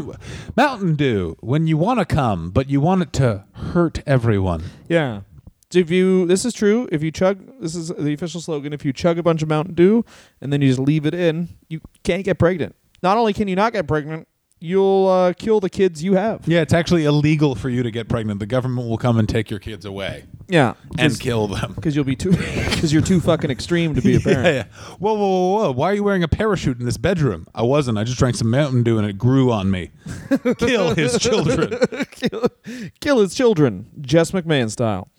[0.58, 1.38] Mountain Dew.
[1.40, 4.64] When you want to come, but you want it to hurt everyone.
[4.88, 5.22] Yeah.
[5.70, 6.90] So if you, this is true.
[6.92, 8.74] If you chug, this is the official slogan.
[8.74, 10.04] If you chug a bunch of Mountain Dew
[10.42, 12.76] and then you just leave it in, you can't get pregnant.
[13.02, 14.28] Not only can you not get pregnant,
[14.62, 16.48] you'll uh, kill the kids you have.
[16.48, 18.40] Yeah, it's actually illegal for you to get pregnant.
[18.40, 21.74] The government will come and take your kids away Yeah, and kill them.
[21.74, 24.46] because you'll be too because you're too fucking extreme to be a parent.
[24.46, 24.64] Yeah, yeah.
[25.00, 25.72] Whoa, whoa, whoa, whoa!
[25.72, 27.48] Why are you wearing a parachute in this bedroom?
[27.56, 27.98] I wasn't.
[27.98, 29.90] I just drank some Mountain Dew and it grew on me.
[30.60, 31.78] Kill his children.
[32.12, 32.46] kill,
[33.02, 35.10] kill his children, Jess McMahon style.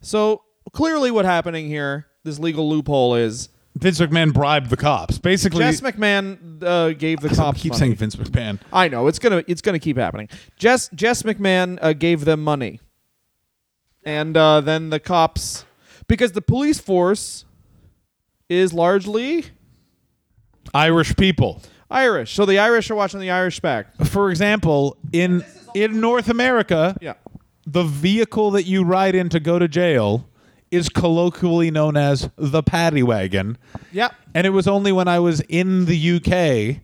[0.00, 3.48] So clearly, what happening here, this legal loophole is
[3.80, 5.18] Vince McMahon bribed the cops.
[5.18, 7.60] Basically, Jess McMahon uh, gave the I cops.
[7.62, 7.78] keep money.
[7.80, 8.58] saying Vince McMahon.
[8.72, 10.28] I know it's gonna it's gonna keep happening.
[10.56, 12.80] Jess Jess McMahon uh, gave them money,
[14.04, 15.64] and uh, then the cops,
[16.08, 17.44] because the police force
[18.48, 19.46] is largely
[20.74, 21.62] Irish people.
[21.90, 23.96] Irish, so the Irish are watching the Irish back.
[24.06, 27.14] For example, in in North America, Yeah,
[27.66, 30.28] the vehicle that you ride in to go to jail
[30.70, 33.58] is colloquially known as the paddy wagon.
[33.92, 34.08] yeah.
[34.34, 36.82] And it was only when I was in the UK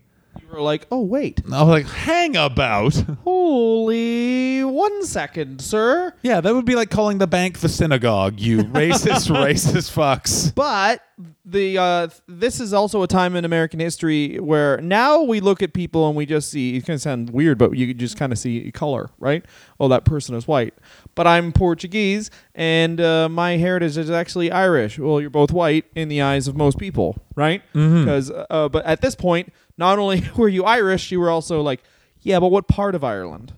[0.60, 2.94] Like, oh wait, I was like, hang about.
[3.24, 6.12] holy one second, sir.
[6.22, 10.54] Yeah, that would be like calling the bank the synagogue, you racist, racist fucks.
[10.54, 11.02] But
[11.44, 15.72] the uh, this is also a time in American history where now we look at
[15.72, 16.76] people and we just see.
[16.76, 19.44] It can sound weird, but you just kind of see color, right?
[19.80, 20.74] Oh, that person is white,
[21.14, 24.98] but I'm Portuguese and uh, my heritage is actually Irish.
[24.98, 27.62] Well, you're both white in the eyes of most people, right?
[27.72, 31.82] Because, uh, but at this point, not only were you Irish, you were also like,
[32.22, 33.52] yeah, but what part of Ireland?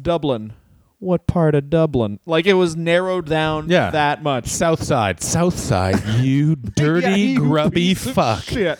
[0.00, 0.52] Dublin.
[0.98, 2.20] What part of Dublin?
[2.26, 3.90] Like it was narrowed down Yeah.
[3.90, 4.46] that much.
[4.46, 8.42] South side, South side, you dirty, Yeah, you grubby piece of fuck.
[8.44, 8.78] Shit.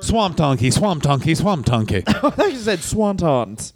[0.00, 2.02] Swamp donkey, swamp donkey, swamp donkey.
[2.06, 3.72] I thought you said swantons.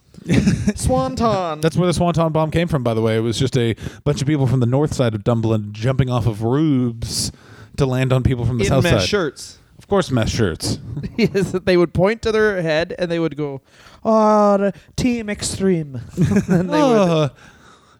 [0.76, 1.60] Swanton.
[1.60, 3.16] That's where the Swanton bomb came from, by the way.
[3.16, 6.26] It was just a bunch of people from the north side of Dublin jumping off
[6.26, 7.32] of roofs
[7.78, 9.08] to land on people from the in south mesh side.
[9.08, 9.57] shirts.
[9.78, 10.78] Of course, mesh shirts.
[11.16, 13.62] yes, that they would point to their head and they would go,
[14.04, 17.30] "Oh, team extreme." and they would, Oh,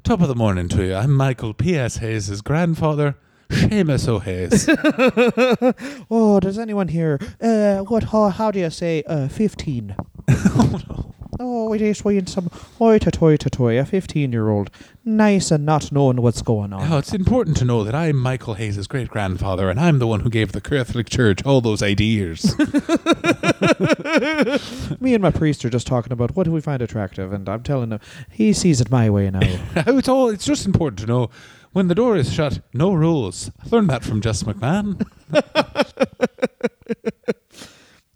[0.03, 0.95] top of the morning to you.
[0.95, 1.97] I'm Michael P.S.
[1.99, 3.17] Hayes' grandfather.
[3.49, 4.69] Seamus O'Hayes.
[6.11, 7.19] Oh, does anyone here?
[7.41, 8.05] Uh, what?
[8.05, 9.03] How, how do you say?
[9.07, 9.95] Uh, fifteen.
[10.29, 11.15] oh no.
[11.41, 14.71] Oh, it is we some oi to toy to toy, a fifteen-year-old,
[15.05, 16.93] nice and not knowing what's going on.
[16.93, 20.21] oh, it's important to know that I'm Michael Hayes' great grandfather, and I'm the one
[20.21, 22.57] who gave the Catholic Church all those ideas.
[25.01, 27.63] Me and my priest are just talking about what do we find attractive, and I'm
[27.63, 29.41] telling him he sees it my way now.
[29.87, 30.29] Oh, it's all.
[30.29, 31.31] It's just important to know
[31.73, 33.51] when the door is shut, no rules.
[33.65, 35.07] I learned that from Jess McMahon.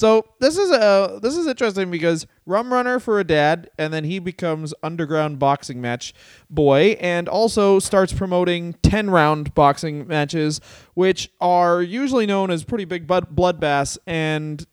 [0.03, 4.03] So this is a this is interesting because rum runner for a dad, and then
[4.03, 6.13] he becomes underground boxing match
[6.51, 10.61] boy, and also starts promoting ten round boxing matches,
[10.95, 13.97] which are usually known as pretty big bloodbaths.
[14.05, 14.67] And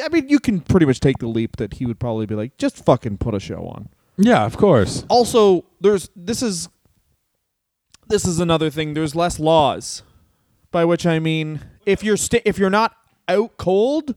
[0.00, 2.56] I mean, you can pretty much take the leap that he would probably be like,
[2.56, 3.88] just fucking put a show on.
[4.16, 5.04] Yeah, of course.
[5.08, 6.68] Also, there's this is
[8.06, 8.94] this is another thing.
[8.94, 10.04] There's less laws,
[10.70, 12.94] by which I mean, if you're sta if you're not
[13.26, 14.14] out cold,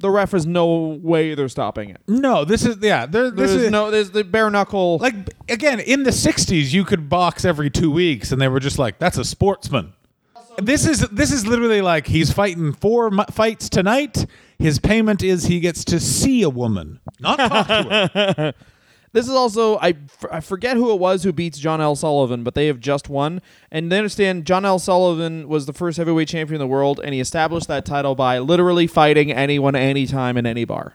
[0.00, 2.00] the ref has no way they're stopping it.
[2.08, 3.06] No, this is yeah.
[3.06, 4.98] There, this There's is no there's the bare knuckle.
[4.98, 5.14] like
[5.48, 6.72] again in the '60s.
[6.72, 9.92] You could box every two weeks, and they were just like, "That's a sportsman."
[10.58, 14.26] This is this is literally like he's fighting four mu- fights tonight.
[14.58, 18.54] His payment is he gets to see a woman, not talk to her.
[19.12, 21.96] This is also I, f- I forget who it was who beats John L.
[21.96, 23.42] Sullivan, but they have just won.
[23.70, 24.78] And they understand John L.
[24.78, 28.38] Sullivan was the first heavyweight champion in the world, and he established that title by
[28.38, 30.94] literally fighting anyone, anytime, in any bar.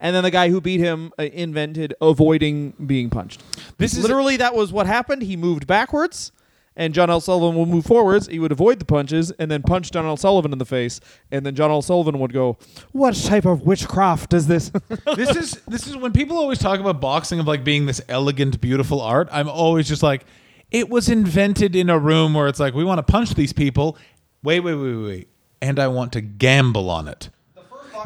[0.00, 3.42] And then the guy who beat him uh, invented avoiding being punched.
[3.76, 5.22] This is literally that was what happened.
[5.22, 6.32] He moved backwards,
[6.76, 7.20] and John L.
[7.20, 8.28] Sullivan would move forwards.
[8.28, 10.16] He would avoid the punches, and then punch John L.
[10.16, 11.00] Sullivan in the face.
[11.30, 11.82] And then John L.
[11.82, 12.58] Sullivan would go,
[12.92, 14.70] "What type of witchcraft is this?"
[15.16, 18.60] this is this is when people always talk about boxing of like being this elegant,
[18.60, 19.28] beautiful art.
[19.30, 20.24] I'm always just like,
[20.70, 23.96] it was invented in a room where it's like we want to punch these people.
[24.42, 25.28] Wait, wait, wait, wait, wait,
[25.60, 27.28] and I want to gamble on it.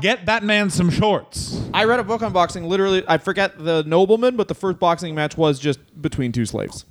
[0.01, 1.59] Get that man some shorts.
[1.73, 2.65] I read a book on boxing.
[2.65, 6.85] Literally, I forget the nobleman, but the first boxing match was just between two slaves,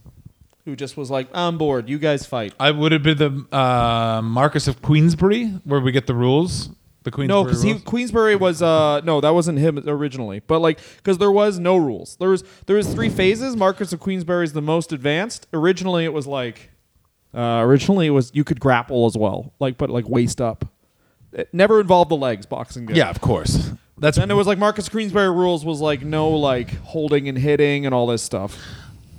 [0.65, 1.87] who just was like, "I'm bored.
[1.89, 6.07] You guys fight." I would have been the uh, Marquess of Queensberry, where we get
[6.07, 6.69] the rules.
[7.03, 7.83] The Queensberry No, because.
[7.83, 10.39] Queensberry was uh no, that wasn't him originally.
[10.39, 12.15] But like, because there was no rules.
[12.17, 13.55] There was there was three phases.
[13.55, 15.45] Marquess of Queensberry is the most advanced.
[15.53, 16.71] Originally, it was like,
[17.33, 20.65] uh, originally it was you could grapple as well, like but like waist up.
[21.31, 22.47] It never involved the legs.
[22.47, 22.97] Boxing did.
[22.97, 23.71] yeah, of course.
[23.99, 27.85] That's and it was like Marquess Queensberry rules was like no like holding and hitting
[27.85, 28.57] and all this stuff.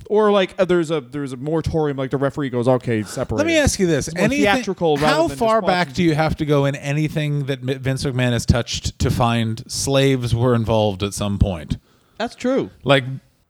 [0.09, 3.39] Or like uh, there's a there's a moratorium like the referee goes okay separate.
[3.39, 6.03] Let me ask you this: more anything, theatrical rather How than just far back do
[6.03, 10.35] you have to go in anything that M- Vince McMahon has touched to find slaves
[10.35, 11.79] were involved at some point?
[12.19, 12.71] That's true.
[12.85, 13.05] Like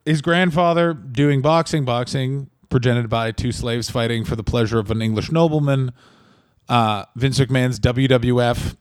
[0.04, 5.02] his grandfather doing boxing, boxing progenited by two slaves fighting for the pleasure of an
[5.02, 5.92] English nobleman.
[6.68, 8.76] Uh, Vince McMahon's WWF.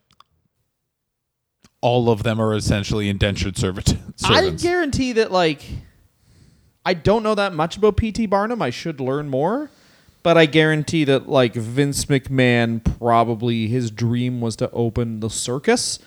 [1.81, 5.61] All of them are essentially indentured servant I guarantee that like
[6.85, 8.61] I don't know that much about PT Barnum.
[8.61, 9.69] I should learn more.
[10.23, 15.99] But I guarantee that like Vince McMahon probably his dream was to open the circus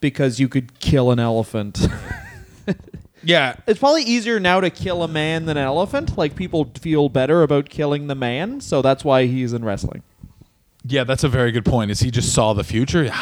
[0.00, 1.88] because you could kill an elephant.
[3.22, 6.18] yeah, it's probably easier now to kill a man than an elephant.
[6.18, 10.02] Like people feel better about killing the man, so that's why he's in wrestling.
[10.84, 11.90] yeah, that's a very good point.
[11.90, 13.10] Is he just saw the future?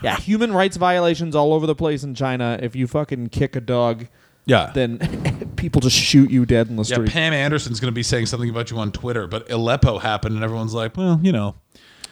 [0.00, 2.56] Yeah, human rights violations all over the place in China.
[2.62, 4.06] If you fucking kick a dog,
[4.48, 7.10] Yeah, then people just shoot you dead in the Yeah, street.
[7.10, 10.42] Pam Anderson's going to be saying something about you on Twitter, but Aleppo happened, and
[10.42, 11.54] everyone's like, well, you know,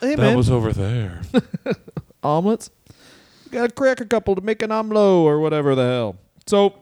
[0.00, 1.22] hey that man, was over there.
[2.22, 2.70] omelets.
[3.50, 6.16] Gotta crack a couple to make an omlo or whatever the hell.
[6.46, 6.74] So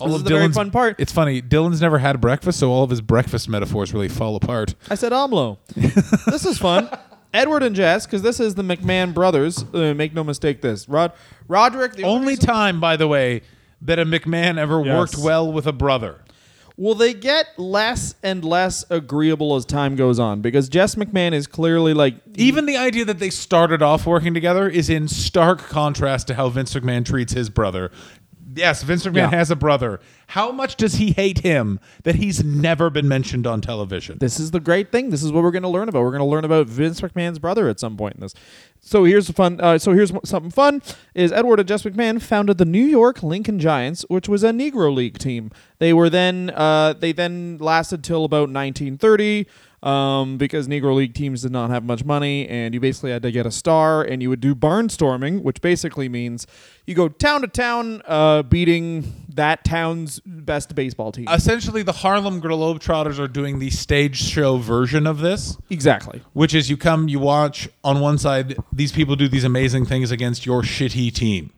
[0.00, 0.96] All this of is the very Dylan's- fun part.
[0.98, 1.40] It's funny.
[1.42, 4.74] Dylan's never had breakfast, so all of his breakfast metaphors really fall apart.
[4.90, 5.58] I said omlo.
[6.26, 6.88] this is fun.
[7.34, 9.62] Edward and Jess, because this is the McMahon brothers.
[9.74, 11.12] Uh, make no mistake, this Rod
[11.46, 11.92] Roderick.
[11.94, 13.42] The Only reason- time, by the way,
[13.82, 14.96] that a McMahon ever Yes.
[14.96, 16.20] worked well with a brother.
[16.78, 20.42] Will they get less and less agreeable as time goes on?
[20.42, 24.68] Because Jess McMahon is clearly like Even the idea that they started off working together
[24.68, 27.90] is in stark contrast to how Vince McMahon treats his brother.
[28.56, 29.30] Yes, Vince McMahon Yeah.
[29.30, 30.00] has a brother.
[30.28, 34.18] How much does he hate him that he's never been mentioned on television?
[34.18, 35.10] This is the great thing.
[35.10, 36.02] This is what we're going to learn about.
[36.02, 38.34] We're going to learn about Vince McMahon's brother at some point in this.
[38.80, 39.60] So here's the fun.
[39.60, 40.80] Uh, so here's something fun:
[41.14, 44.94] is Edward and Jess McMahon founded the New York Lincoln Giants, which was a Negro
[44.94, 45.50] League team.
[45.78, 49.46] They were then uh, they then lasted till about 1930.
[49.82, 53.30] Um, because Negro League teams did not have much money, and you basically had to
[53.30, 56.46] get a star, and you would do barnstorming, which basically means
[56.86, 61.26] you go town to town, uh, beating that town's best baseball team.
[61.28, 66.22] Essentially, the Harlem Globetrotters are doing the stage show version of this, exactly.
[66.32, 70.10] which is you come, you watch on one side, these people do these amazing things
[70.10, 71.52] against your shitty team.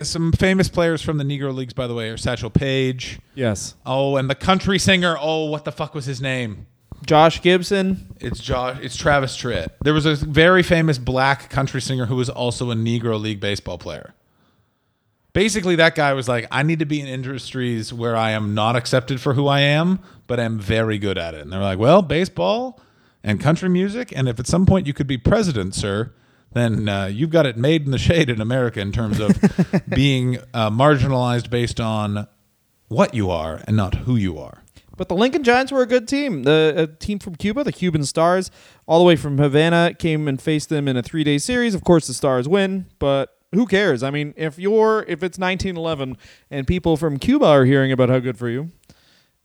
[0.00, 3.20] Some famous players from the Negro Leagues, by the way, are Satchel Paige.
[3.34, 3.76] Yes.
[3.86, 5.16] Oh, and the country singer.
[5.20, 6.66] Oh, what the fuck was his name?
[7.06, 8.14] Josh Gibson.
[8.20, 8.78] It's Josh.
[8.82, 9.68] It's Travis Tritt.
[9.82, 13.78] There was a very famous black country singer who was also a Negro League baseball
[13.78, 14.14] player.
[15.32, 18.76] Basically, that guy was like, "I need to be in industries where I am not
[18.76, 22.02] accepted for who I am, but I'm very good at it." And they're like, "Well,
[22.02, 22.80] baseball
[23.24, 26.12] and country music, and if at some point you could be president, sir."
[26.54, 29.38] Then uh, you've got it made in the shade in America in terms of
[29.88, 32.28] being uh, marginalized based on
[32.88, 34.61] what you are and not who you are.
[34.96, 36.42] But the Lincoln Giants were a good team.
[36.42, 38.50] The a team from Cuba, the Cuban Stars,
[38.86, 41.74] all the way from Havana, came and faced them in a three-day series.
[41.74, 44.02] Of course, the Stars win, but who cares?
[44.02, 46.16] I mean, if you're if it's 1911
[46.50, 48.70] and people from Cuba are hearing about how good for you,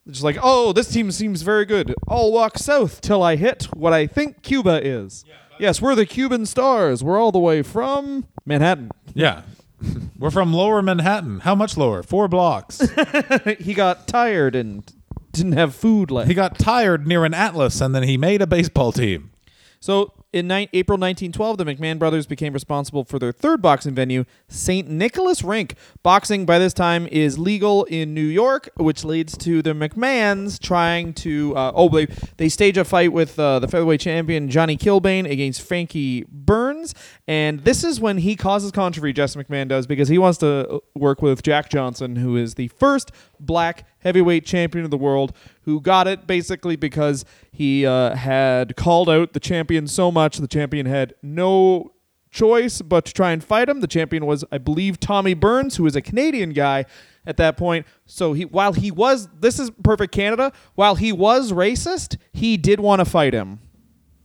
[0.06, 1.94] it's just like, oh, this team seems very good.
[2.08, 5.26] I'll walk south till I hit what I think Cuba is.
[5.60, 7.04] yes, we're the Cuban Stars.
[7.04, 8.92] We're all the way from Manhattan.
[9.14, 9.42] Yeah.
[10.18, 11.42] We're from lower Manhattan.
[11.42, 12.02] How much lower?
[12.02, 12.82] Four blocks.
[13.60, 14.92] he got tired and
[15.38, 16.28] didn't have food left.
[16.28, 19.32] he got tired near an Atlas and then he made a baseball team.
[19.80, 24.26] So in ni- April 1912, the McMahon brothers became responsible for their third boxing venue,
[24.48, 24.90] St.
[24.90, 25.76] Nicholas Rink.
[26.04, 31.14] Boxing by this time is legal in New York, which leads to the McMahons trying
[31.16, 31.56] to.
[31.56, 32.08] Uh, oh, they,
[32.38, 36.94] they stage a fight with uh, the featherweight champion Johnny Kilbane against Frankie Burns.
[37.28, 40.80] And this is when he causes controversy, Jesse McMahon does, because he wants to uh,
[40.96, 45.34] work with Jack Johnson, who is the first black heavyweight champion of the world,
[45.64, 50.48] who got it basically because he uh, had called out the champion so much the
[50.48, 51.92] champion had no
[52.32, 53.82] choice but to try and fight him.
[53.82, 56.86] The champion was, I believe, Tommy Burns, who was a Canadian guy
[57.26, 57.86] at that point.
[58.06, 60.52] So he, while he was, this is perfect Canada.
[60.76, 63.60] While he was racist, he did want to fight him.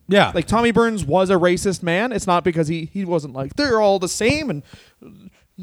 [0.09, 0.33] Yeah.
[0.35, 2.13] Like Tommy Burns was a racist man.
[2.13, 4.63] It's not because he he wasn't like they're all the same and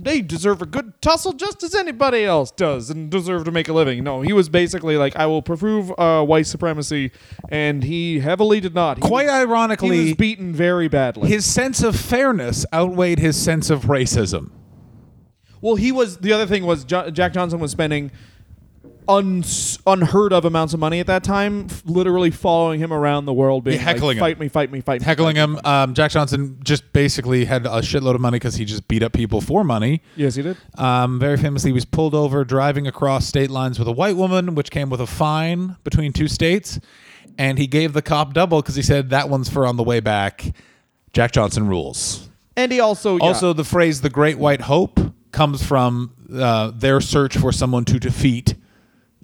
[0.03, 3.73] they deserve a good tussle just as anybody else does and deserve to make a
[3.73, 4.03] living.
[4.03, 7.11] No, he was basically like I will prove uh, white supremacy,
[7.49, 8.97] and he heavily did not.
[8.97, 11.29] He Quite was- he ironically, was beaten very badly.
[11.29, 14.51] his sense of fairness outweighed his sense of racism.
[15.61, 18.11] well, he was the other thing was jo- Jack Johnson was spending.
[19.09, 23.33] Uns- unheard of amounts of money at that time, f- literally following him around the
[23.33, 24.37] world, being Yeah, heckling like, him.
[24.37, 25.65] "Fight me, fight me, fight me." Heckling fight me." him.
[25.65, 29.11] Um, Jack Johnson just basically had a shitload of money because he just beat up
[29.13, 30.01] people for money.
[30.15, 30.57] Yes, he did.
[30.77, 34.53] Um, very famously, he was pulled over driving across state lines with a white woman,
[34.53, 36.79] which came with a fine between two states.
[37.37, 40.01] And he gave the cop double because he said that one's for on the way
[40.01, 40.53] back.
[41.13, 42.29] Jack Johnson rules.
[42.55, 43.23] And he also yeah.
[43.23, 44.99] Also, the phrase "the Great White Hope"
[45.31, 48.55] comes from uh, their search for someone to defeat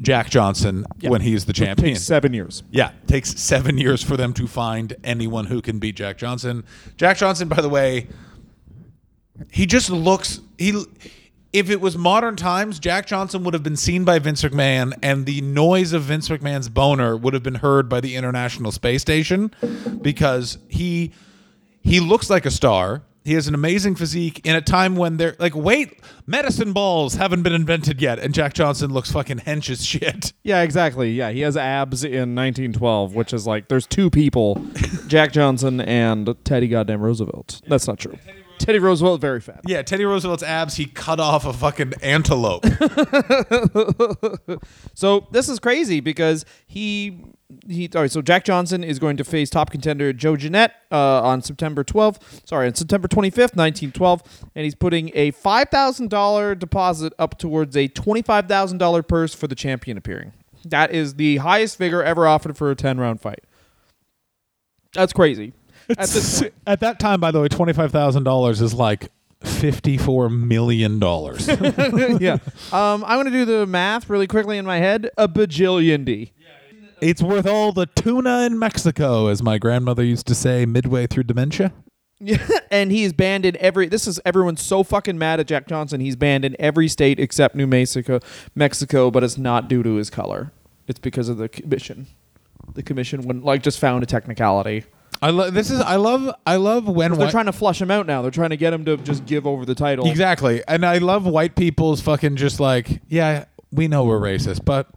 [0.01, 1.93] Jack Johnson when he is the champion.
[1.93, 2.63] takes seven years.
[2.69, 6.65] Yeah, takes seven years for them to find anyone who can beat Jack Johnson.
[6.97, 8.07] Jack Johnson, by the way,
[9.51, 10.83] he just looks he.
[11.53, 15.25] If it was modern times, Jack Johnson would have been seen by Vince McMahon, and
[15.25, 19.51] the noise of Vince McMahon's boner would have been heard by the International Space Station,
[20.01, 21.13] because he
[21.81, 23.03] he looks like a star.
[23.25, 27.41] He has an amazing physique in a time when they're like, wait, medicine balls haven't
[27.41, 30.31] been invented yet, and Jack Johnson looks fucking hench as shit.
[30.45, 31.11] Yeah, exactly.
[31.11, 34.63] Yeah, he has abs in 1912, which is like there's two people,
[35.07, 37.61] Jack Johnson and Teddy goddamn Roosevelt.
[37.67, 38.15] That's not true.
[38.57, 39.61] Teddy Roosevelt very fat.
[39.65, 42.65] Yeah, Teddy Roosevelt's abs, he cut off a fucking antelope.
[44.93, 47.21] So this is crazy because he
[47.67, 47.89] he.
[47.93, 51.41] All right, so Jack Johnson is going to face top contender Joe Jeannette uh, on
[51.41, 52.47] September 12th.
[52.47, 54.23] Sorry, on September 25th, 1912,
[54.55, 59.03] and he's putting a five thousand dollar deposit up towards a twenty five thousand dollar
[59.03, 60.31] purse for the champion appearing.
[60.63, 63.43] That is the highest figure ever offered for a ten round fight.
[64.93, 65.53] That's crazy.
[65.97, 69.09] At this point, At that time, by the way, $25,000 is like
[69.43, 70.99] $54 million.
[72.21, 72.37] yeah.
[72.71, 75.09] Um, I'm going to do the math really quickly in my head.
[75.17, 76.33] A bajillion D.
[77.01, 81.23] it's worth all the tuna in Mexico, as my grandmother used to say midway through
[81.23, 81.71] dementia.
[82.19, 83.87] Yeah, and he's banned in every.
[83.87, 85.99] This is everyone's so fucking mad at Jack Johnson.
[85.99, 88.19] He's banned in every state except New Mexico,
[88.55, 90.53] Mexico, but it's not due to his color.
[90.87, 92.07] It's because of the commission.
[92.73, 94.85] The commission wouldn't like just found a technicality.
[95.21, 97.89] I love this is I love I love when They're white- trying to flush him
[97.91, 98.21] out now.
[98.21, 100.09] They're trying to get him to just give over the title.
[100.09, 104.87] exactly, and I love white people's fucking just like yeah we know we're racist, but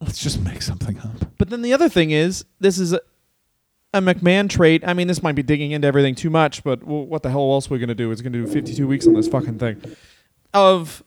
[0.00, 1.36] let's just make something up.
[1.38, 3.00] But then the other thing is, this is a
[4.00, 4.82] McMahon trait.
[4.86, 7.52] I mean, this might be digging into everything too much, but w- what the hell
[7.52, 8.10] else are we gonna do?
[8.10, 9.80] It's gonna do 52 weeks on this fucking thing.
[10.52, 11.02] Of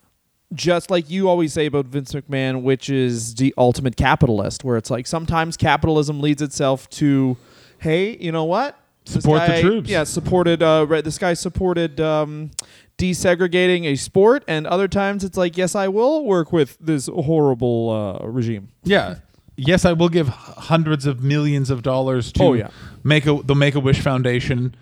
[0.53, 4.89] just like you always say about Vince McMahon, which is the ultimate capitalist, where it's
[4.91, 7.37] like sometimes capitalism leads itself to,
[7.83, 8.79] hey, you know what?
[9.05, 9.89] Support the troops.
[9.89, 10.63] Yeah, supported.
[10.63, 12.51] Uh, re- this guy supported um,
[12.97, 18.19] desegregating a sport, and other times it's like, yes, I will work with this horrible
[18.23, 18.69] uh, regime.
[18.83, 19.15] Yeah.
[19.55, 22.69] Yes, I will give hundreds of millions of dollars to Oh, yeah.
[23.03, 24.73] make a the Make a Wish Foundation.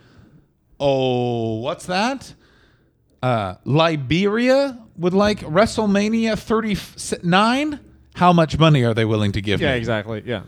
[0.79, 2.33] Oh, what's that?
[3.21, 7.79] Uh, Liberia would like WrestleMania 39.
[8.15, 9.77] How much money are they willing to give Yeah, me?
[9.77, 10.23] exactly.
[10.25, 10.41] Yeah,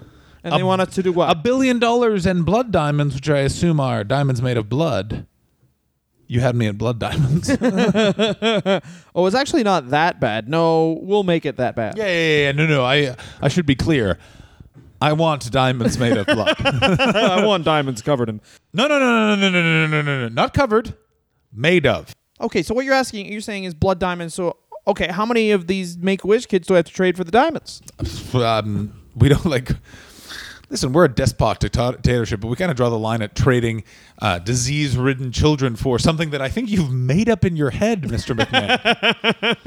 [0.43, 1.29] and A- they want us to do what?
[1.29, 5.25] A billion dollars in blood diamonds, which I assume are diamonds made of blood.
[6.27, 7.49] You had me at blood diamonds.
[7.49, 10.47] oh, it's actually not that bad.
[10.49, 11.97] No, we'll make it that bad.
[11.97, 12.51] yeah, yeah, yeah.
[12.53, 12.83] No, no.
[12.83, 14.17] I I should be clear.
[15.01, 16.55] I want diamonds made of blood.
[16.59, 18.39] I want diamonds covered in.
[18.73, 20.27] No, no, no, no, no, no, no, no, no, no, no.
[20.29, 20.95] Not covered.
[21.51, 22.15] Made of.
[22.39, 24.33] Okay, so what you're asking, you're saying is blood diamonds.
[24.33, 24.55] So,
[24.87, 27.31] okay, how many of these Make Wish kids do I have to trade for the
[27.31, 27.81] diamonds?
[28.33, 29.71] Um, we don't like.
[30.73, 33.83] Listen, we're a despot dictatorship, but we kind of draw the line at trading
[34.19, 38.35] uh, disease-ridden children for something that I think you've made up in your head, Mr.
[38.35, 38.79] McMahon.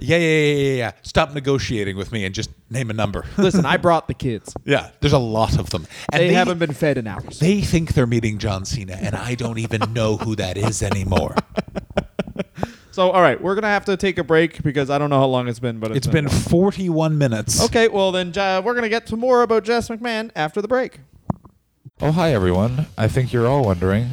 [0.00, 0.92] yeah, yeah, yeah, yeah, yeah.
[1.02, 3.26] Stop negotiating with me and just name a number.
[3.36, 4.54] Listen, I brought the kids.
[4.64, 7.38] yeah, there's a lot of them, and They, haven't been fed in hours.
[7.38, 11.34] They think they're meeting John Cena, and I don't even know who that is anymore.
[12.96, 15.26] So, all right, we're gonna have to take a break because I don't know how
[15.26, 17.62] long it's been, but It's been 41 minutes.
[17.66, 17.88] okay.
[17.88, 21.00] Well, then uh, we're gonna get to more about Jess McMahon after the break.
[22.00, 22.86] Oh, hi, everyone.
[22.96, 24.08] I think you're all wondering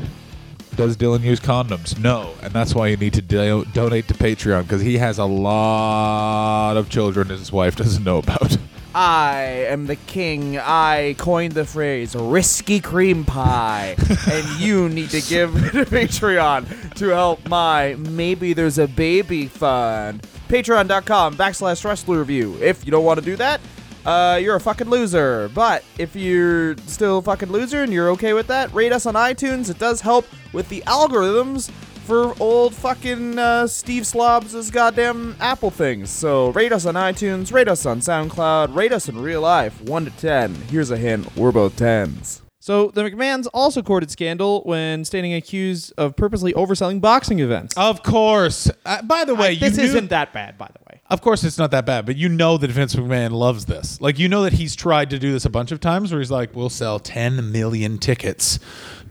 [0.76, 1.98] does Dylan use condoms?
[1.98, 2.34] No.
[2.42, 6.76] And that's why you need to do- donate to Patreon because he has a lot
[6.76, 8.58] of children his wife doesn't know about.
[8.96, 10.58] I am the king.
[10.60, 13.96] I coined the phrase risky cream pie.
[14.30, 20.22] and you need to give to Patreon to help my maybe there's a baby fund.
[20.48, 22.56] Patreon.com backslash wrestler review.
[22.62, 23.62] If you don't want to do that,
[24.06, 25.50] uh, you're a fucking loser.
[25.50, 29.16] But if you're still a fucking loser and you're okay with that, rate us on
[29.16, 29.70] iTunes.
[29.72, 31.72] It does help with the algorithms
[32.04, 36.10] for old fucking uh, Steve Slobs' goddamn Apple things.
[36.10, 40.06] So rate us on iTunes, rate us on SoundCloud, rate us in real life, 1
[40.06, 40.54] to 10.
[40.70, 42.42] Here's a hint we're both 10s.
[42.60, 47.74] So the McMahons also courted scandal when standing accused of purposely overselling boxing events.
[47.76, 48.72] Of course.
[48.86, 50.83] Uh, by the way, you this knew- isn't that bad, by the way.
[51.14, 54.02] Of course, it's not that bad, but you know that Vince McMahon loves this.
[54.02, 56.32] Like, you know that he's tried to do this a bunch of times where he's
[56.32, 58.58] like, we'll sell 10 million tickets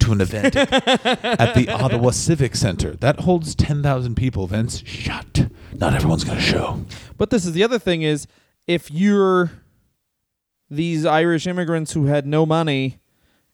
[0.01, 2.97] to an event at the Ottawa Civic Center.
[2.97, 4.83] That holds 10,000 people, Vince.
[4.85, 5.47] Shut.
[5.75, 6.85] Not everyone's going to show.
[7.19, 8.27] But this is the other thing is
[8.67, 9.53] if you're
[10.69, 12.99] these Irish immigrants who had no money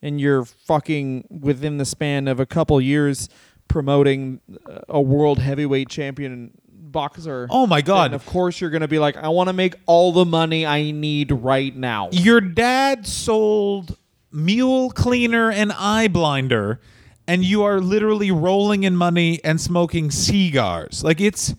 [0.01, 3.29] and you're fucking within the span of a couple years
[3.67, 4.41] promoting
[4.87, 6.49] a world heavyweight champion
[6.91, 7.47] boxer.
[7.49, 8.11] Oh, my God.
[8.11, 10.65] then of course you're going to be like I want to make all the money
[10.65, 12.09] I need right now.
[12.11, 13.97] Your dad sold
[14.31, 16.79] mule cleaner and eye blinder,
[17.27, 21.03] and you are literally rolling in money and smoking cigars.
[21.03, 21.53] Like it's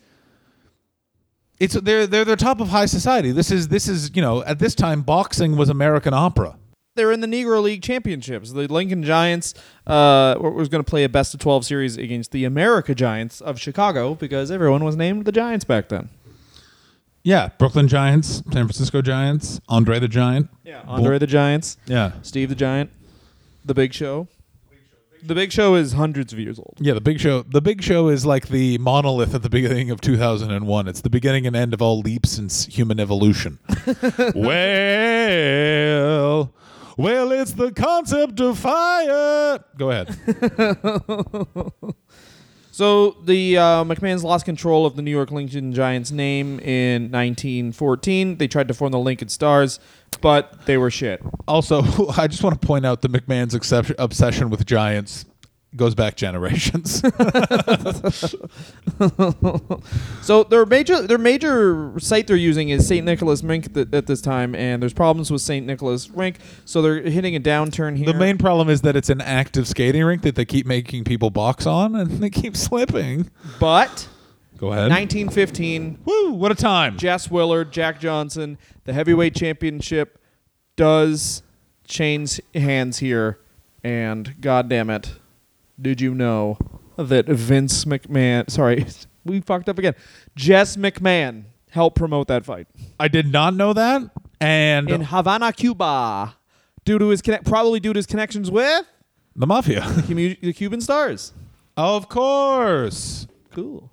[1.59, 3.31] it's they're they're the top of high society.
[3.31, 6.57] This is this is you know at this time boxing was American opera.
[6.95, 8.51] They're in the Negro League Championships.
[8.51, 9.53] The Lincoln Giants
[9.87, 13.57] uh, was going to play a best of 12 series against the America Giants of
[13.59, 16.09] Chicago because everyone was named the Giants back then.
[17.23, 20.49] Yeah, Brooklyn Giants, San Francisco Giants, Andre the Giant.
[20.65, 22.11] Yeah, Andre the Giants, Yeah.
[22.23, 22.89] Steve the Giant,
[23.63, 24.27] The Big Show.
[25.23, 26.73] The Big Show is hundreds of years old.
[26.79, 27.43] Yeah, the big show.
[27.43, 30.87] The big show is like the monolith at the beginning of 2001.
[30.87, 33.59] It's the beginning and end of all leaps in human evolution.
[34.35, 36.51] well,
[36.97, 39.63] well, it's the concept of fire.
[39.77, 40.15] Go ahead.
[42.73, 48.37] So the uh, McMahon's lost control of the New York Lincoln Giants name in 1914.
[48.37, 49.79] They tried to form the Lincoln Stars,
[50.21, 51.21] but they were shit.
[51.49, 51.83] Also,
[52.17, 55.25] I just want to point out the McMahon's excep- obsession with giants
[55.75, 57.01] goes back generations.
[60.21, 63.03] So their major their major site they're using is St.
[63.05, 65.65] Nicholas Rink th- at this time, and there's problems with St.
[65.65, 68.05] Nicholas Rink, so they're hitting a downturn here.
[68.05, 71.29] the main problem is that it's an active skating rink that they keep making people
[71.31, 73.29] box on, and they keep slipping.
[73.59, 74.07] but
[74.57, 74.91] Go ahead.
[74.91, 76.31] 1915, Woo!
[76.33, 76.97] What a time.
[76.97, 80.19] Jess Willard, Jack Johnson, the heavyweight championship
[80.75, 81.41] does
[81.87, 83.39] change hands here,
[83.83, 85.13] and god damn it,
[85.81, 86.57] did you know
[86.97, 88.49] that Vince McMahon?
[88.49, 88.85] Sorry,
[89.25, 89.95] we fucked up again.
[90.35, 92.67] Jess McMahon helped promote that fight
[92.99, 94.01] I did not know that.
[94.39, 96.35] And in Havana, Cuba.
[96.83, 98.85] due to his connect, probably due to his connections with
[99.35, 99.81] The mafia.
[100.07, 101.31] commu- the Cuban stars.
[101.77, 103.27] of course.
[103.51, 103.89] Cool.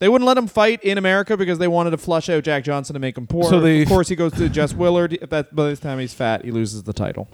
[0.00, 2.94] They wouldn't let him fight in America because they wanted to flush out Jack Johnson
[2.94, 3.44] to make him poor.
[3.44, 5.14] So they- of course, he goes to Jess Willard.
[5.20, 7.26] If that by this time he's fat, he loses the title.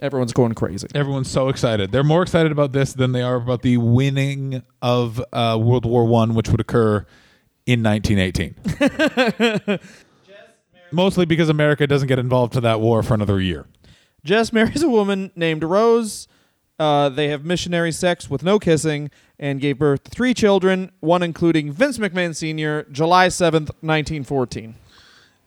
[0.00, 0.88] Everyone's going crazy.
[0.94, 1.92] Everyone's so excited.
[1.92, 6.04] They're more excited about this than they are about the winning of uh, World War
[6.04, 7.06] One, which would occur
[7.66, 9.78] in 1918.
[10.92, 13.66] Mostly because America doesn't get involved to that war for another year.
[14.24, 16.28] Jess marries a woman named Rose.
[16.78, 21.22] Uh, they have missionary sex with no kissing and gave birth to three children, one
[21.22, 24.74] including Vince McMahon Sr., July 7th, 1914.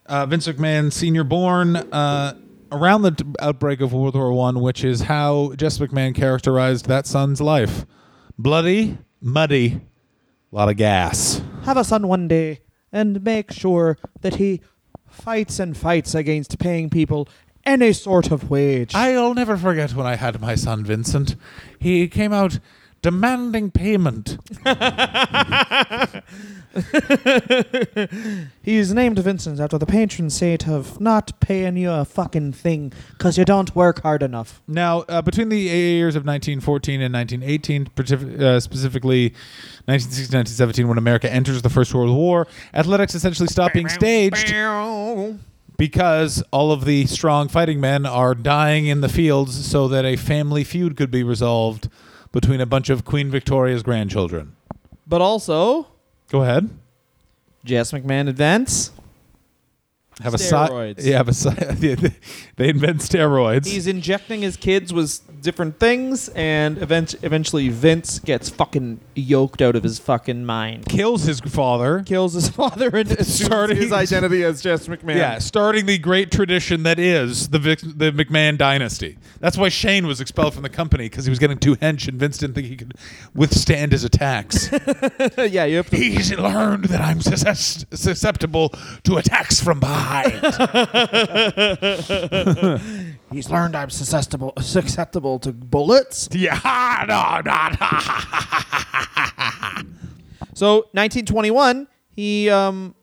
[0.06, 2.34] Uh, Vince McMahon Senior born uh,
[2.70, 7.40] around the outbreak of World War One, which is how Jess McMahon characterized that son's
[7.40, 7.86] life:
[8.38, 9.80] bloody, muddy,
[10.52, 11.42] a lot of gas.
[11.64, 12.60] Have a son one day
[12.92, 14.60] and make sure that he
[15.06, 17.28] fights and fights against paying people
[17.64, 18.94] any sort of wage.
[18.94, 21.36] I'll never forget when I had my son Vincent.
[21.78, 22.60] He came out
[23.02, 24.38] demanding payment.
[28.62, 33.38] He's named Vincent after the patron saint of not paying you a fucking thing because
[33.38, 34.60] you don't work hard enough.
[34.66, 37.88] Now, uh, between the years of 1914 and 1918,
[38.40, 39.30] uh, specifically
[39.86, 44.54] 1916 1917, when America enters the First World War, athletics essentially stop being staged
[45.76, 50.16] because all of the strong fighting men are dying in the fields so that a
[50.16, 51.88] family feud could be resolved
[52.32, 54.54] between a bunch of Queen Victoria's grandchildren.
[55.06, 55.88] But also,
[56.30, 56.68] Go ahead.
[57.64, 58.90] Jess McMahon advents.
[60.22, 60.96] Have a Steroids.
[61.00, 61.04] side.
[61.04, 62.12] Yeah, have a
[62.56, 63.66] they invent steroids.
[63.66, 69.76] He's injecting his kids with different things, and event- eventually Vince gets fucking yoked out
[69.76, 70.86] of his fucking mind.
[70.86, 72.02] kills his father.
[72.04, 75.14] Kills his father and Starting- his identity as Jess McMahon.
[75.16, 79.18] Yeah, starting the great tradition that is the Vic- the McMahon dynasty.
[79.38, 82.18] That's why Shane was expelled from the company because he was getting too hench, and
[82.18, 82.94] Vince didn't think he could
[83.34, 84.68] withstand his attacks.
[85.38, 88.70] yeah, you have to He's learned that I'm sus- susceptible
[89.04, 90.07] to attacks from behind.
[93.32, 96.28] He's learned I'm susceptible susceptible to bullets.
[96.32, 96.58] yeah,
[97.08, 97.74] no, no, no.
[100.54, 101.86] So 1921,
[102.16, 102.94] he um,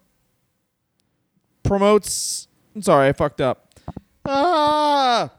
[1.64, 2.48] promotes.
[2.76, 3.70] I'm sorry, I fucked up.
[4.26, 5.30] Ah!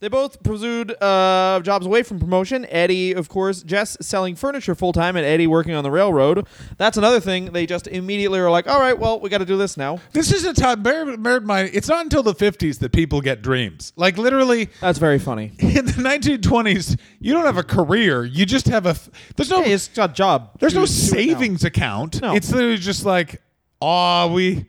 [0.00, 2.66] They both pursued uh, jobs away from promotion.
[2.70, 6.46] Eddie, of course, Jess selling furniture full time, and Eddie working on the railroad.
[6.78, 7.52] That's another thing.
[7.52, 10.32] They just immediately were like, "All right, well, we got to do this now." This
[10.32, 10.82] is a time.
[10.82, 13.92] Bear, bear in mind, it's not until the 50s that people get dreams.
[13.94, 14.70] Like literally.
[14.80, 15.52] That's very funny.
[15.58, 18.24] In the 1920s, you don't have a career.
[18.24, 18.96] You just have a.
[19.36, 19.62] There's no.
[19.62, 20.58] Hey, it's a job.
[20.60, 22.22] There's Do- no savings account.
[22.22, 22.34] No.
[22.34, 23.42] It's literally just like,
[23.82, 24.64] oh, we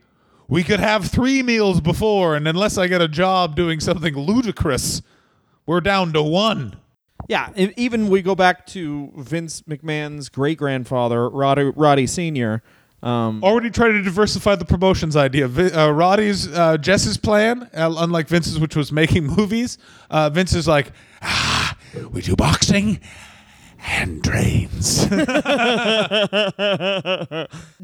[0.48, 5.00] we could have three meals before, and unless I get a job doing something ludicrous,
[5.66, 6.76] we're down to one.
[7.28, 12.62] Yeah, even we go back to Vince McMahon's great grandfather, Roddy, Roddy Senior.
[13.02, 15.46] Um, Already trying to diversify the promotions idea.
[15.46, 19.78] Uh, Roddy's uh, Jess's plan, uh, unlike Vince's, which was making movies,
[20.10, 21.76] uh, Vince is like, ah,
[22.10, 23.00] we do boxing
[23.86, 25.04] and trains.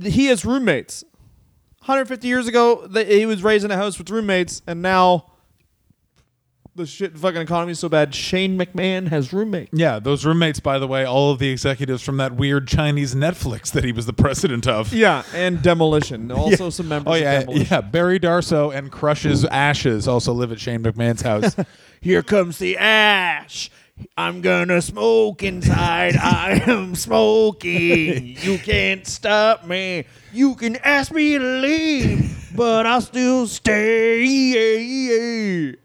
[0.00, 1.04] he has roommates.
[1.80, 5.32] 150 years ago, he was raised in a house with roommates, and now
[6.78, 8.14] the shit fucking economy is so bad.
[8.14, 9.70] Shane McMahon has roommates.
[9.72, 13.70] yeah, those roommates, by the way, all of the executives from that weird Chinese Netflix
[13.72, 14.92] that he was the president of.
[14.94, 16.30] Yeah, and Demolition.
[16.32, 16.70] Also, Yeah.
[16.70, 17.66] some members Oh yeah, of Demolition.
[17.70, 17.80] yeah.
[17.82, 21.54] Barry Darsow and Crush's Ashes also live at Shane McMahon's house.
[22.00, 23.70] Here comes the ash.
[24.16, 26.16] I'm gonna smoke inside.
[26.16, 28.36] I am smoking.
[28.40, 30.04] You can't stop me.
[30.32, 34.24] You can ask me to leave, but I'll still stay.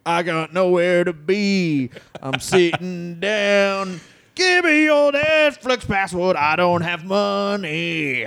[0.05, 1.91] I got nowhere to be.
[2.22, 4.01] I'm sitting down.
[4.36, 6.36] Give me your Netflix password.
[6.36, 8.26] I don't have money.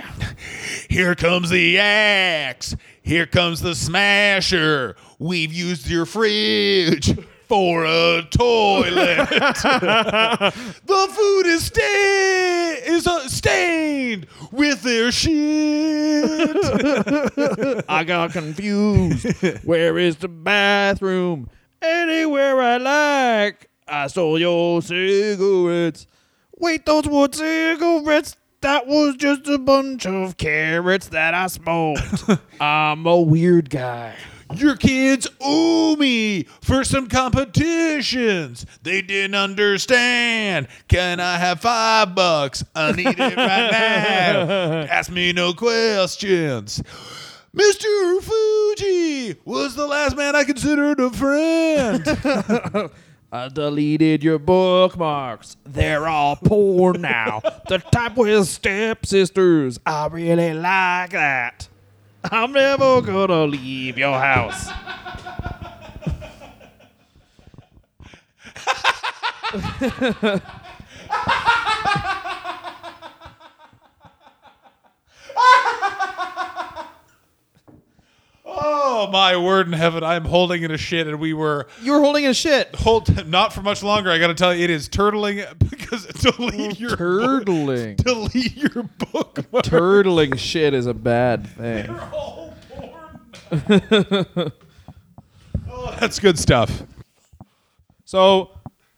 [0.89, 2.75] Here comes the axe.
[3.01, 4.95] Here comes the smasher.
[5.19, 7.17] We've used your fridge
[7.47, 9.29] for a toilet.
[9.29, 16.25] the food is sta- is uh, stained with their shit.
[17.89, 19.63] I got confused.
[19.63, 21.49] Where is the bathroom?
[21.81, 23.69] Anywhere I like.
[23.87, 26.07] I stole your cigarettes.
[26.57, 28.35] Wait, those were cigarettes.
[28.61, 32.23] That was just a bunch of carrots that I smoked.
[32.59, 34.15] I'm a weird guy.
[34.55, 38.65] Your kids owe me for some competitions.
[38.83, 40.67] They didn't understand.
[40.87, 42.63] Can I have five bucks?
[42.75, 43.35] I need it right
[43.71, 44.49] now.
[44.89, 46.81] Ask me no questions.
[47.55, 48.21] Mr.
[48.21, 52.91] Fuji was the last man I considered a friend.
[53.31, 55.57] I deleted your bookmarks.
[55.65, 57.41] They're all porn now.
[57.67, 59.79] the type with stepsisters.
[59.85, 61.67] I really like that.
[62.31, 64.69] I'm never gonna leave your house.
[78.97, 80.03] oh my word in heaven!
[80.03, 82.73] I'm holding in a shit, and we were You were holding a shit.
[82.75, 84.09] hold not for much longer.
[84.09, 87.97] I got to tell you, it is turtling because delete your book, Turtling.
[87.97, 89.35] delete your book.
[89.63, 91.89] Turtling shit is a bad thing.
[95.69, 96.83] oh, that's good stuff.
[98.05, 98.51] So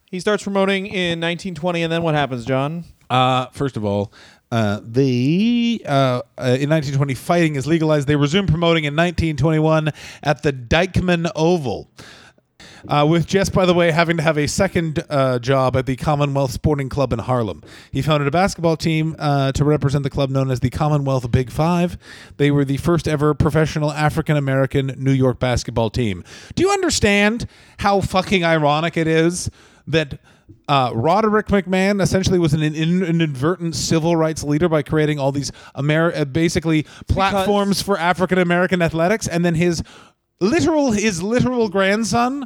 [0.05, 2.85] he starts promoting in 1920, and then what happens, John?
[3.09, 4.13] Uh, first of all,
[4.51, 8.07] uh, the uh, uh, in 1920 fighting is legalized.
[8.07, 9.91] They resume promoting in 1921
[10.23, 11.89] at the Dyckman Oval.
[12.87, 15.95] Uh, with Jess, by the way, having to have a second uh, job at the
[15.95, 17.61] Commonwealth Sporting Club in Harlem.
[17.91, 21.51] He founded a basketball team uh, to represent the club known as the Commonwealth Big
[21.51, 21.97] Five.
[22.37, 26.23] They were the first ever professional African American New York basketball team.
[26.55, 27.47] Do you understand
[27.79, 29.49] how fucking ironic it is
[29.87, 30.19] that
[30.67, 35.31] uh, Roderick McMahon essentially was an, in, an inadvertent civil rights leader by creating all
[35.31, 39.83] these Ameri- uh, basically platforms for African American athletics, and then his
[40.39, 42.45] literal his literal grandson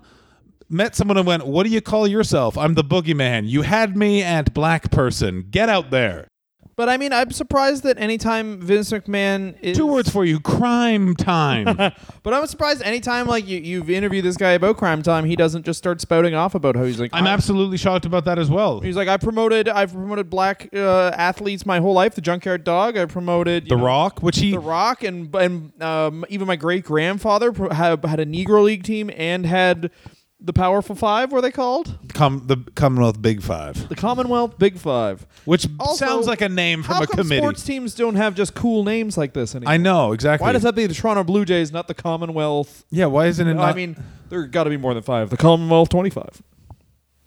[0.69, 2.57] met someone and went, "What do you call yourself?
[2.57, 3.47] I'm the boogeyman.
[3.47, 5.47] You had me at black person.
[5.49, 6.27] Get out there."
[6.75, 11.15] But I mean, I'm surprised that anytime Vince McMahon is Two words for you: crime
[11.15, 11.65] time.
[12.23, 15.65] But I'm surprised anytime like you you've interviewed this guy about Crime Time, he doesn't
[15.65, 18.49] just start spouting off about how he's like I'm "I- absolutely shocked about that as
[18.49, 18.79] well.
[18.79, 22.15] He's like, I promoted, I've promoted black uh, athletes my whole life.
[22.15, 22.97] The Junkyard Dog.
[22.97, 26.55] I promoted you The know, Rock, which he The Rock, and and um, even my
[26.55, 29.91] great grandfather pro- had, had a Negro League team and had
[30.43, 31.31] the Powerful Five.
[31.31, 35.25] Were they called com- the Commonwealth Big Five, the Commonwealth Big Five?
[35.45, 37.41] which Also, sounds like a name from How a come committee.
[37.41, 39.73] sports teams don't have just cool names like this anymore?
[39.73, 40.45] I know exactly.
[40.45, 42.85] Why does that be the Toronto Blue Jays, not the Commonwealth?
[42.91, 43.53] Yeah, why isn't it?
[43.53, 43.95] No, Not, I mean,
[44.29, 45.29] there got to be more than five.
[45.29, 46.41] The Commonwealth twenty-five.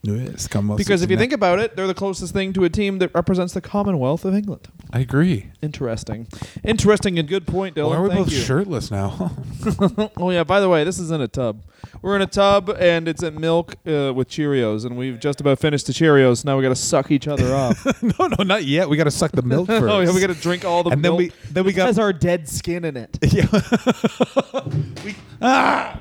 [0.07, 2.99] Yes, Commonwealth Because if you think about it, they're the closest thing to a team
[2.99, 4.69] that represents the Commonwealth of England.
[4.93, 5.51] I agree.
[5.63, 6.29] Interesting,
[6.65, 7.91] interesting, and good point, Dylan.
[7.91, 8.39] Why are we Thank both you.
[8.39, 9.33] shirtless now?
[10.19, 10.45] Oh yeah.
[10.45, 11.63] By the way, this is in a tub.
[12.03, 15.59] We're in a tub, and it's in milk uh, with Cheerios, and we've just about
[15.59, 16.45] finished the Cheerios.
[16.45, 17.85] Now we got to suck each other off.
[18.03, 18.89] no, no, not yet.
[18.89, 19.85] We got to suck the milk first.
[19.85, 21.19] oh yeah, we got to drink all the and then milk.
[21.19, 23.19] we then we got has got our dead skin in it.
[25.41, 25.99] yeah.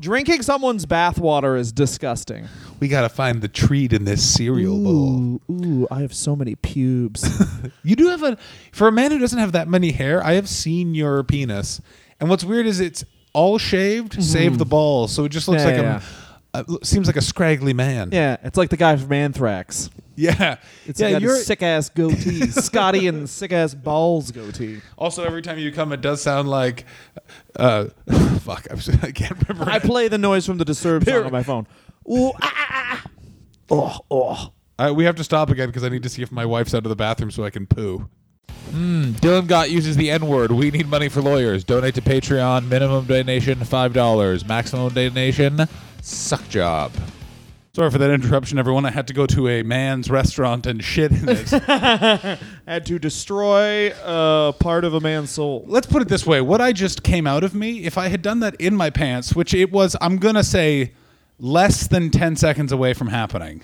[0.00, 2.48] Drinking someone's bathwater is disgusting.
[2.80, 5.40] We got to find the treat in this cereal bowl.
[5.50, 7.24] ooh, I have so many pubes.
[7.82, 8.36] You do have a
[8.72, 10.22] for a man who doesn't have that many hair.
[10.24, 11.80] I have seen your penis,
[12.18, 15.80] and what's weird is it's all shaved, save the balls, so it just looks Mm-hmm.
[15.82, 18.10] Yeah, like yeah, a, uh, seems like a scraggly man.
[18.12, 19.88] yeah, it's like the guy from Anthrax.
[20.38, 20.56] yeah.
[20.86, 24.80] It's yeah, got you're a sick ass goatee, Scotty and sick ass balls goatee.
[24.96, 26.84] also every time you come, it does sound like,
[27.56, 27.86] uh,
[28.40, 29.70] fuck, I'm, I can't remember.
[29.70, 31.66] I play the noise from the Disturbed There- song on my phone.
[32.10, 33.04] Ooh, ah, ah, ah.
[33.70, 34.52] Oh, oh.
[34.78, 36.84] I, we have to stop again because I need to see if my wife's out
[36.84, 38.08] of the bathroom so I can poo.
[38.70, 40.50] Hmm, Dylan Gott uses the N word.
[40.52, 41.64] We need money for lawyers.
[41.64, 42.68] Donate to Patreon.
[42.68, 44.44] Minimum donation five dollars.
[44.46, 45.66] Maximum donation
[46.02, 46.92] suck job.
[47.76, 48.86] Sorry for that interruption, everyone.
[48.86, 51.50] I had to go to a man's restaurant and shit in it.
[52.66, 55.62] Had to destroy uh, part of a man's soul.
[55.68, 58.22] Let's put it this way: what I just came out of me, if I had
[58.22, 60.94] done that in my pants, which it was, I'm gonna say,
[61.38, 63.60] less than ten seconds away from happening.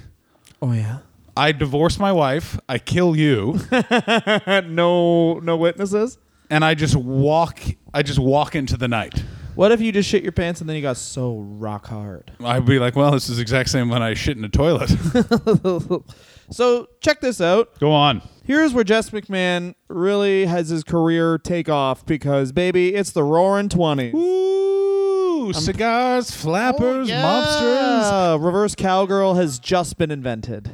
[0.60, 0.98] Oh yeah.
[1.34, 3.60] I divorce my wife, I kill you,
[4.46, 6.18] no, no witnesses.
[6.50, 7.60] and I just walk.
[7.94, 9.24] I just walk into the night.
[9.54, 12.32] What if you just shit your pants and then you got so rock hard?
[12.42, 14.90] I'd be like, well, this is the exact same when I shit in a toilet.
[16.52, 17.78] So check this out.
[17.80, 18.20] Go on.
[18.44, 23.68] Here's where Jess McMahon really has his career take off because baby, it's the Roaring
[23.68, 24.14] Twenties.
[24.14, 28.34] Ooh, cigars, flappers, mobsters.
[28.34, 30.70] Uh, reverse cowgirl has just been invented.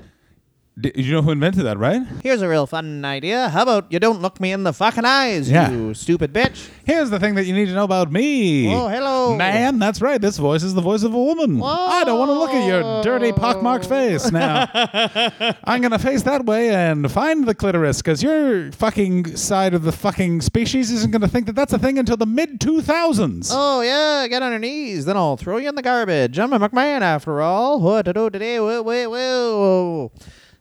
[0.81, 2.03] D- you know who invented that, right?
[2.23, 3.49] Here's a real fun idea.
[3.49, 5.71] How about you don't look me in the fucking eyes, Yeah.
[5.71, 6.69] you stupid bitch?
[6.85, 8.73] Here's the thing that you need to know about me.
[8.73, 9.35] Oh, hello.
[9.37, 10.21] Man, that's right.
[10.21, 11.61] This voice is the voice of a woman.
[11.63, 14.69] I don't want to look at your dirty pockmarked face now.
[15.65, 19.83] I'm going to face that way and find the clitoris because your fucking side of
[19.83, 23.51] the fucking species isn't going to think that that's a thing until the mid 2000s.
[23.53, 25.05] Oh, yeah, get on your knees.
[25.07, 26.39] Then I'll throw you in the garbage.
[26.39, 27.81] I'm a McMahon after all.
[27.81, 28.61] What to do today?
[28.61, 30.13] Whoa, whoa, whoa.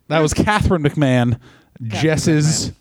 [0.08, 1.40] That was Catherine McMahon,
[1.82, 2.72] Jess's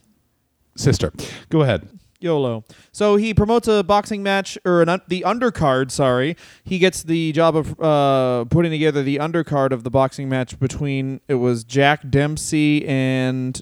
[0.77, 1.13] sister.
[1.49, 1.89] Go ahead.
[2.21, 2.65] YOLO.
[2.93, 5.91] So he promotes a boxing match or an un- the undercard.
[5.91, 10.59] Sorry, he gets the job of uh, putting together the undercard of the boxing match
[10.59, 13.61] between it was Jack Dempsey and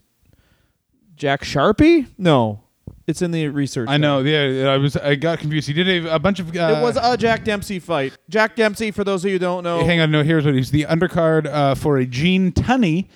[1.16, 2.06] Jack Sharkey.
[2.16, 2.62] No,
[3.06, 3.88] it's in the research.
[3.88, 4.20] I know.
[4.20, 4.96] Yeah, I was.
[4.96, 5.66] I got confused.
[5.66, 6.54] He did a, a bunch of.
[6.56, 8.16] Uh, it was a Jack Dempsey fight.
[8.28, 10.22] Jack Dempsey, for those of you who don't know, Hang on, no.
[10.22, 13.08] Here's what he's the undercard uh, for a Gene Tunney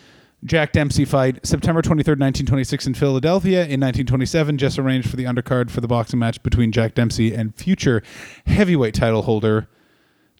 [0.44, 3.60] Jack Dempsey fight, September 23rd, 1926, in Philadelphia.
[3.60, 7.54] In 1927, Jess arranged for the undercard for the boxing match between Jack Dempsey and
[7.54, 8.02] future
[8.46, 9.68] heavyweight title holder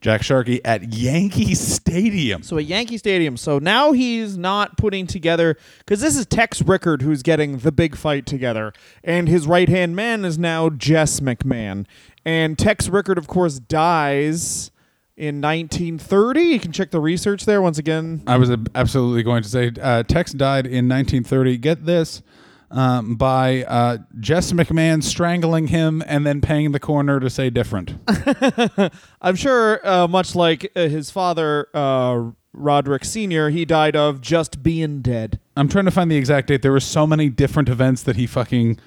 [0.00, 2.42] Jack Sharkey at Yankee Stadium.
[2.42, 3.36] So at Yankee Stadium.
[3.36, 7.96] So now he's not putting together because this is Tex Rickard who's getting the big
[7.96, 8.72] fight together,
[9.02, 11.86] and his right hand man is now Jess McMahon.
[12.24, 14.70] And Tex Rickard, of course, dies
[15.18, 16.40] in 1930.
[16.40, 18.22] You can check the research there once again.
[18.26, 21.58] I was absolutely going to say uh, Tex died in 1930.
[21.58, 22.22] Get this.
[22.70, 27.94] Um, by uh, Jess McMahon strangling him and then paying the coroner to say different.
[29.22, 34.62] I'm sure, uh, much like uh, his father, uh, Roderick Sr., he died of just
[34.62, 35.40] being dead.
[35.56, 36.60] I'm trying to find the exact date.
[36.60, 38.78] There were so many different events that he fucking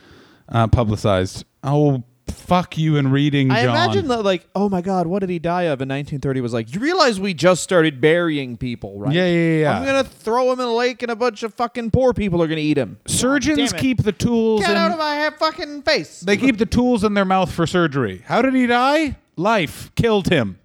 [0.48, 1.44] uh, publicized.
[1.64, 3.76] Oh, fuck you and reading, I John.
[3.76, 6.42] imagine that, like, oh my God, what did he die of in 1930?
[6.42, 9.14] Was like, you realize we just started burying people, right?
[9.14, 9.80] Yeah, yeah, yeah.
[9.80, 12.48] I'm gonna throw him in a lake, and a bunch of fucking poor people are
[12.48, 13.00] gonna eat him.
[13.06, 14.62] Surgeons keep the tools.
[14.62, 16.22] Get in, out of my fucking face!
[16.22, 18.24] they keep the tools in their mouth for surgery.
[18.26, 19.18] How did he die?
[19.36, 20.60] Life killed him.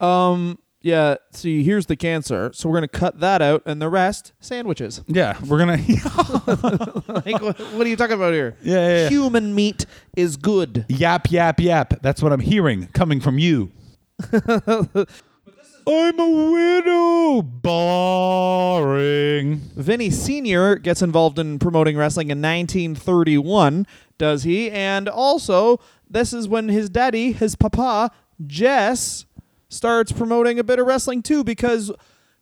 [0.00, 0.58] Um,
[0.88, 1.16] yeah.
[1.32, 2.50] See, here's the cancer.
[2.54, 5.02] So we're gonna cut that out, and the rest sandwiches.
[5.06, 5.76] Yeah, we're gonna.
[7.08, 8.56] like, what, what are you talking about here?
[8.62, 9.08] yeah, yeah, yeah.
[9.10, 9.84] Human meat
[10.16, 10.86] is good.
[10.88, 12.00] Yap, yap, yap.
[12.00, 13.70] That's what I'm hearing coming from you.
[14.32, 17.42] I'm a widow.
[17.42, 19.56] Boring.
[19.76, 20.76] Vinny Sr.
[20.76, 23.86] gets involved in promoting wrestling in 1931,
[24.18, 24.70] does he?
[24.70, 28.10] And also, this is when his daddy, his papa,
[28.46, 29.24] Jess,
[29.68, 31.92] starts promoting a bit of wrestling too because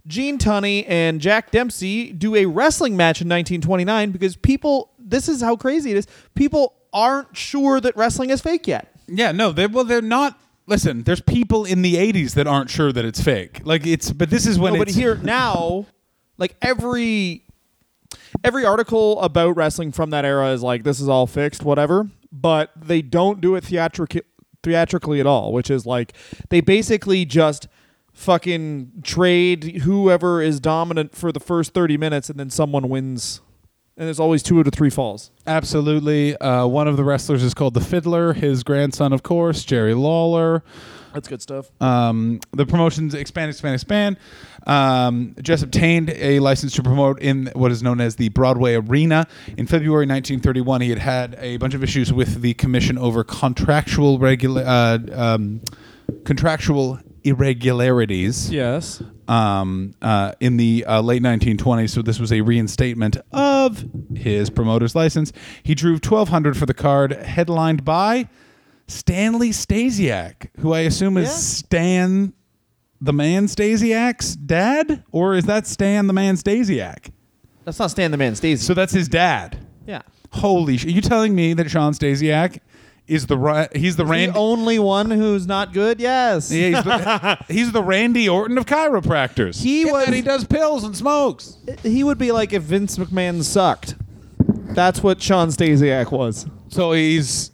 [0.06, 5.40] Gene Tunney and Jack Dempsey do a wrestling match in 1929 because people, this is
[5.40, 8.92] how crazy it is, people aren't sure that wrestling is fake yet.
[9.08, 10.38] Yeah, no, they well, they're not.
[10.66, 13.60] Listen, there's people in the '80s that aren't sure that it's fake.
[13.64, 15.86] Like it's, but this is when no, but here now,
[16.38, 17.44] like every
[18.42, 22.08] every article about wrestling from that era is like this is all fixed, whatever.
[22.32, 24.24] But they don't do it theatric-
[24.62, 26.14] theatrically at all, which is like
[26.50, 27.68] they basically just
[28.12, 33.40] fucking trade whoever is dominant for the first thirty minutes, and then someone wins.
[33.98, 35.30] And there's always two to three falls.
[35.46, 36.36] Absolutely.
[36.36, 38.34] Uh, one of the wrestlers is called the Fiddler.
[38.34, 40.62] His grandson, of course, Jerry Lawler.
[41.16, 41.70] That's good stuff.
[41.80, 44.16] Um, the promotions expand, expand, expand.
[44.66, 49.26] Um, just obtained a license to promote in what is known as the Broadway Arena.
[49.56, 54.18] In February 1931, he had had a bunch of issues with the Commission over contractual
[54.18, 55.62] regula- uh, um,
[56.24, 59.02] contractual irregularities Yes.
[59.26, 61.90] um, uh, in the uh, late 1920s.
[61.90, 65.32] So this was a reinstatement of his promoter's license.
[65.62, 68.28] He drew 1,200 for the card, headlined by
[68.88, 71.34] Stanley Stasiak, who I assume is Yeah.
[71.34, 72.32] Stan,
[73.00, 77.10] the man Stasiak's dad, or is that Stan the man Stasiak?
[77.64, 78.62] That's not Stan the Man Stays.
[78.62, 79.58] So that's his dad.
[79.86, 80.02] yeah.
[80.30, 80.76] Holy!
[80.76, 82.58] Sh- are you telling me that Shawn Stasiak
[83.08, 84.32] is the ra- he's the Randy?
[84.32, 85.98] The only one who's not good.
[85.98, 86.52] Yes.
[86.52, 89.60] Yeah, he's, the, he's the Randy Orton of chiropractors.
[89.62, 91.56] He Get was- that he does pills and smokes.
[91.82, 93.96] He would be like if Vince McMahon sucked.
[94.38, 96.46] That's what Shawn Stasiak was.
[96.68, 97.50] So he's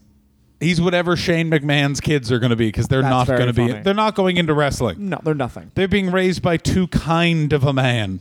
[0.62, 3.48] he's whatever Shane McMahon's kids are going to be because they're That's not very going
[3.48, 3.82] to be funny.
[3.82, 5.08] they're not going into wrestling.
[5.10, 5.70] No, they're nothing.
[5.74, 8.20] They're being raised by too kind of a man.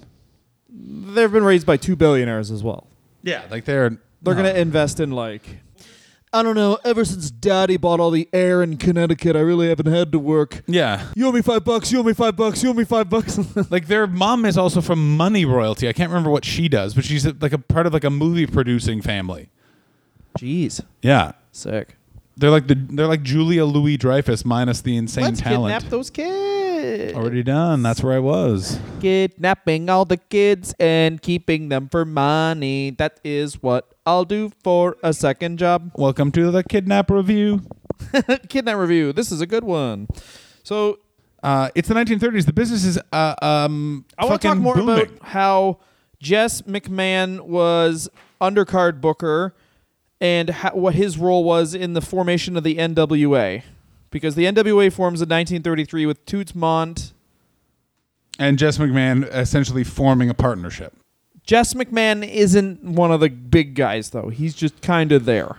[0.69, 2.87] They've been raised by two billionaires as well.
[3.23, 3.89] Yeah, like they're
[4.21, 4.43] They're no.
[4.43, 5.43] gonna invest in like.
[6.33, 6.77] I don't know.
[6.85, 10.63] Ever since Daddy bought all the air in Connecticut, I really haven't had to work.
[10.65, 11.07] yeah.
[11.13, 11.91] You owe me five bucks.
[11.91, 12.63] You owe me five bucks.
[12.63, 13.37] You owe me five bucks.
[13.69, 15.89] Like their mom is also from money royalty.
[15.89, 18.47] I can't remember what she does, but she's like a part of like a movie
[18.47, 19.49] producing family.
[20.39, 21.33] Jeez, Yeah.
[21.51, 21.97] sick.
[22.37, 25.37] They're like the they're like Julia Louis Dreyfus minus the insane talent.
[25.37, 25.73] Let's talent.
[25.73, 27.13] kidnap those kids.
[27.13, 27.83] Already done.
[27.83, 28.79] That's where I was.
[28.99, 32.91] Kidnapping all the kids and keeping them for money.
[32.91, 35.91] That is what I'll do for a second job.
[35.95, 37.61] Welcome to the kidnap review.
[38.49, 39.13] Kidnap review.
[39.13, 40.07] This is a good one.
[40.63, 40.97] So
[41.43, 42.45] Uh, it's the 1930s.
[42.45, 45.07] The business is uh, um, I want to talk more booming.
[45.07, 45.79] about how
[46.19, 48.09] Jess McMahon was
[48.39, 49.55] undercard booker
[50.21, 53.63] and how, what his role was in the formation of the NWA.
[54.11, 57.13] Because the NWA forms in 1933 with Toots Mondt.
[58.37, 60.93] and Jess McMahon essentially forming a partnership.
[61.43, 64.29] Jess McMahon isn't one of the big guys, though.
[64.29, 65.57] He's just kind of there.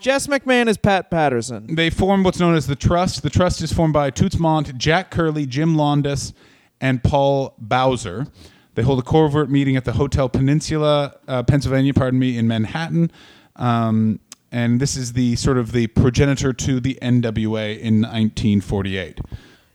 [0.00, 1.74] Jess McMahon is Pat Patterson.
[1.76, 3.22] They form what's known as the Trust.
[3.22, 6.32] The Trust is formed by Toots Mondt, Jack Curley, Jim Londos,
[6.80, 8.26] and Paul Bowser.
[8.74, 13.12] They hold a covert meeting at the Hotel Peninsula, uh, Pennsylvania, pardon me, in Manhattan.
[13.60, 14.18] Um,
[14.50, 19.20] and this is the sort of the progenitor to the NWA in 1948.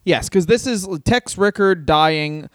[0.04, 2.50] Yes, because this is Tex Rickard dying.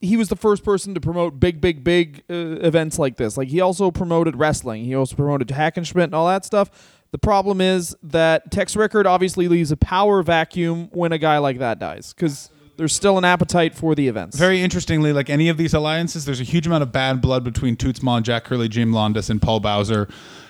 [0.00, 3.36] He was the first person to promote big, big, big uh, events like this.
[3.36, 4.84] Like he also promoted wrestling.
[4.84, 7.02] He also promoted Hackenschmidt and all that stuff.
[7.10, 11.58] The problem is that Tex Rickard obviously leaves a power vacuum when a guy like
[11.58, 14.36] that dies, because there's still an appetite for the events.
[14.36, 17.76] Very interestingly, like any of these alliances, there's a huge amount of bad blood between
[17.76, 20.08] Toots Mondt, Jack Curley, Jim Londos, and Paul Bowser.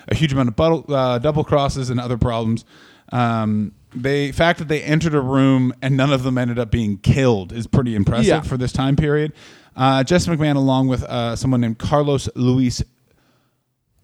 [0.09, 2.65] A huge amount of buttle, uh, double crosses and other problems.
[3.11, 6.97] Um, the fact that they entered a room and none of them ended up being
[6.97, 8.41] killed is pretty impressive Yeah.
[8.41, 9.33] for this time period.
[9.75, 12.81] Uh, Jesse McMahon, along with uh, someone named Carlos Luis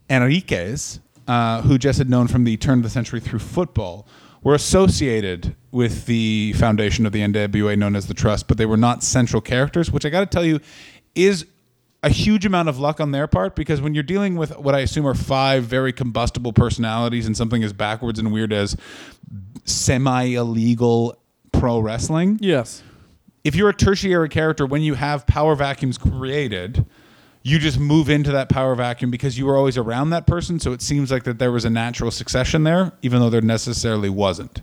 [0.09, 4.07] Enriquez, uh, who Jess had known from the turn of the century through football,
[4.43, 8.77] were associated with the foundation of the NWA known as the Trust, but they were
[8.77, 10.59] not central characters, which I got to tell you
[11.15, 11.45] is
[12.03, 14.79] a huge amount of luck on their part because when you're dealing with what I
[14.79, 18.75] assume are five very combustible personalities and something as backwards and weird as
[19.63, 21.17] semi illegal
[21.53, 22.83] pro wrestling, yes.
[23.45, 26.85] if you're a tertiary character, when you have power vacuums created,
[27.43, 30.59] you just move into that power vacuum because you were always around that person.
[30.59, 34.09] So it seems like that there was a natural succession there, even though there necessarily
[34.09, 34.61] wasn't.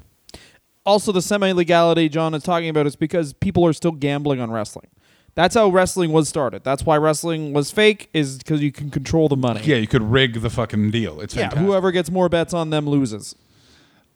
[0.86, 4.50] Also, the semi legality John is talking about is because people are still gambling on
[4.50, 4.88] wrestling.
[5.34, 6.64] That's how wrestling was started.
[6.64, 9.60] That's why wrestling was fake, is because you can control the money.
[9.62, 11.20] Yeah, you could rig the fucking deal.
[11.20, 13.36] It's Yeah, whoever gets more bets on them loses.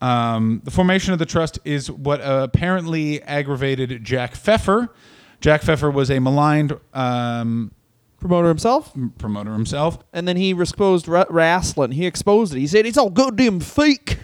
[0.01, 4.89] Um, the formation of the trust is what uh, apparently aggravated Jack Pfeffer.
[5.41, 7.71] Jack Pfeffer was a maligned um,
[8.25, 9.99] Promoter himself, promoter himself.
[10.15, 11.91] and then he exposed ra- wrestling.
[11.93, 12.59] He exposed it.
[12.59, 14.19] He said it's all goddamn fake.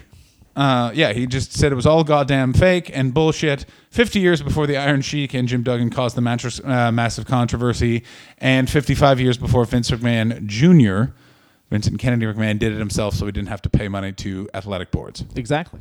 [0.55, 3.65] Uh, yeah, he just said it was all goddamn fake and bullshit.
[3.91, 8.03] Fifty years before the Iron Sheik and Jim Duggan caused the mattress, uh, massive controversy,
[8.39, 11.13] and fifty-five years before Vince McMahon Jr.,
[11.69, 14.89] Vincent Kennedy McMahon did it himself, so he didn't have to pay money to athletic
[14.89, 15.23] boards.
[15.35, 15.79] Exactly.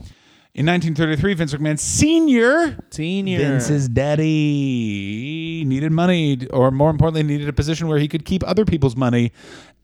[0.53, 2.77] In 1933, Vince McMahon Sr.
[2.91, 3.39] Senior.
[3.39, 8.65] Vince's daddy needed money, or more importantly, needed a position where he could keep other
[8.65, 9.33] people's money.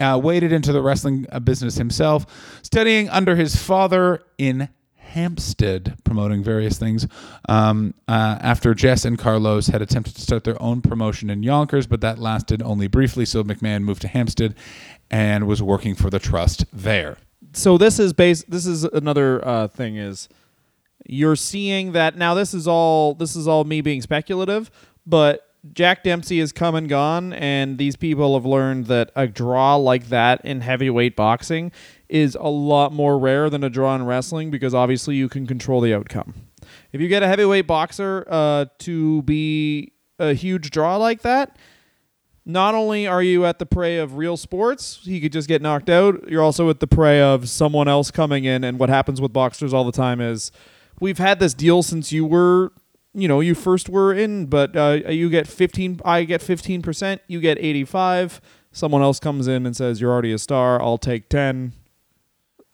[0.00, 6.42] Uh, waded into the wrestling uh, business himself, studying under his father in Hempstead, promoting
[6.42, 7.06] various things.
[7.48, 11.86] Um, uh, after Jess and Carlos had attempted to start their own promotion in Yonkers,
[11.86, 14.56] but that lasted only briefly, so McMahon moved to Hempstead
[15.12, 17.16] and was working for the trust there.
[17.52, 20.28] so this is base this is another uh, thing is
[21.08, 24.70] you're seeing that now this is all this is all me being speculative
[25.06, 25.42] but
[25.72, 30.08] Jack Dempsey has come and gone and these people have learned that a draw like
[30.08, 31.72] that in heavyweight boxing
[32.08, 35.80] is a lot more rare than a draw in wrestling because obviously you can control
[35.80, 36.34] the outcome.
[36.92, 41.58] If you get a heavyweight boxer uh, to be a huge draw like that,
[42.44, 45.90] not only are you at the prey of real sports, he could just get knocked
[45.90, 48.62] out, you're also at the prey of someone else coming in.
[48.62, 50.52] And what happens with boxers all the time is
[51.00, 52.72] we've had this deal since you were,
[53.14, 57.40] you know, you first were in, but uh, you get 15, I get 15%, you
[57.40, 58.40] get 85.
[58.72, 61.72] Someone else comes in and says, You're already a star, I'll take 10.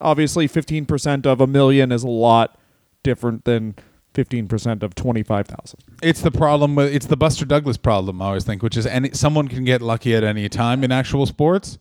[0.00, 2.58] Obviously, 15% of a million is a lot
[3.04, 3.76] different than
[4.14, 5.78] 15% of 25,000.
[6.02, 8.20] It's the problem with it's the Buster Douglas problem.
[8.20, 11.26] I always think, which is any someone can get lucky at any time in actual
[11.26, 11.78] sports.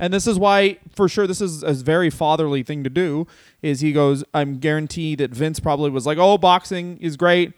[0.00, 3.26] And this is why, for sure, this is a very fatherly thing to do.
[3.60, 7.52] Is he goes, I'm guaranteed that Vince probably was like, "Oh, boxing is great,"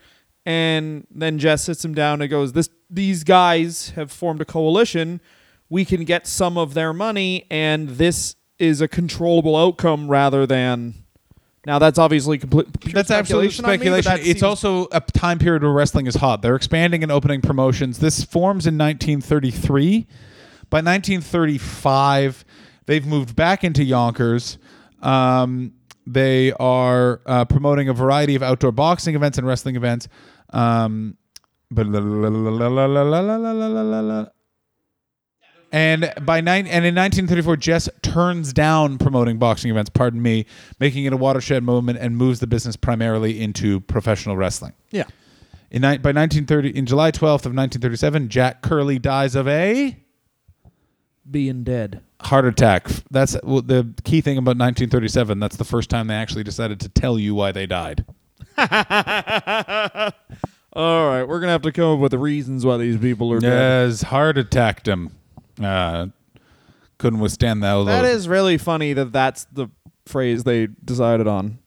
[0.45, 5.21] and then Jess sits him down and goes, "This, these guys have formed a coalition.
[5.71, 10.95] We can get some of their money, and this is a controllable outcome rather than."
[11.65, 12.67] Now that's obviously complete.
[12.93, 16.17] That's absolute speculation on me, that it's seems- also a time period where wrestling is
[16.17, 16.43] hot.
[16.43, 18.01] They're expanding and opening promotions.
[18.01, 20.09] This forms in 1933.
[20.73, 22.47] By 1935,
[22.87, 24.57] they've moved back into Yonkers.
[25.03, 25.75] Um,
[26.07, 30.09] they are uh, promoting a variety of outdoor boxing events and wrestling events.
[30.49, 31.19] Um,
[35.71, 39.91] and by nine and in 1934, Jess turns down promoting boxing events.
[39.91, 40.47] Pardon me,
[40.81, 44.73] making it a watershed moment and moves the business primarily into professional wrestling.
[44.91, 45.05] yeah.
[45.71, 50.02] In by 1930, in July 12th of 1937, Jack Curley dies of a
[51.31, 52.03] Being dead.
[52.21, 52.89] heart attack.
[53.11, 55.39] That's well, the key thing about 1937.
[55.39, 58.05] That's the first time they actually decided to tell you why they died.
[60.75, 63.41] All right, we're gonna have to come up with the reasons why these people are
[63.41, 63.89] dead.
[63.89, 65.15] Yes, heart attacked him.
[65.63, 66.09] Uh,
[66.99, 67.85] couldn't withstand that.
[67.85, 69.69] That is really funny that that's the
[70.07, 71.59] phrase they decided on.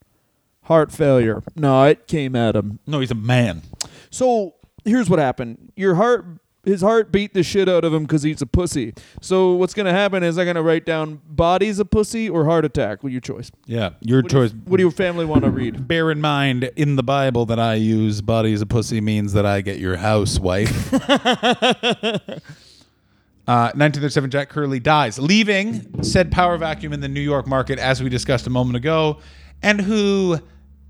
[0.64, 1.44] Heart failure.
[1.56, 2.80] No, it came at him.
[2.88, 3.62] No, he's a man.
[4.10, 5.72] So here's what happened.
[5.76, 6.26] Your heart,
[6.66, 8.94] his heart beat the shit out of him because he's a pussy.
[9.22, 13.04] So what's gonna happen is I'm gonna write down body's a pussy or heart attack.
[13.04, 13.52] Well, your choice.
[13.66, 14.56] Yeah, your What do, you- choice.
[14.66, 15.88] what do your family want to read?
[15.88, 19.46] Bear in mind, in the Bible that I use, "body is a pussy" means that
[19.46, 20.92] I get your house, wife.
[23.48, 28.02] Uh, 1937, Jack Curley dies, leaving said power vacuum in the New York market, as
[28.02, 29.20] we discussed a moment ago,
[29.62, 30.40] and who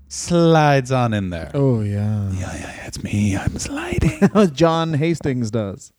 [0.08, 1.50] slides on in there.
[1.54, 2.30] Oh yeah.
[2.30, 3.36] Yeah, yeah, yeah, it's me.
[3.36, 4.20] I'm sliding.
[4.54, 5.92] John Hastings does.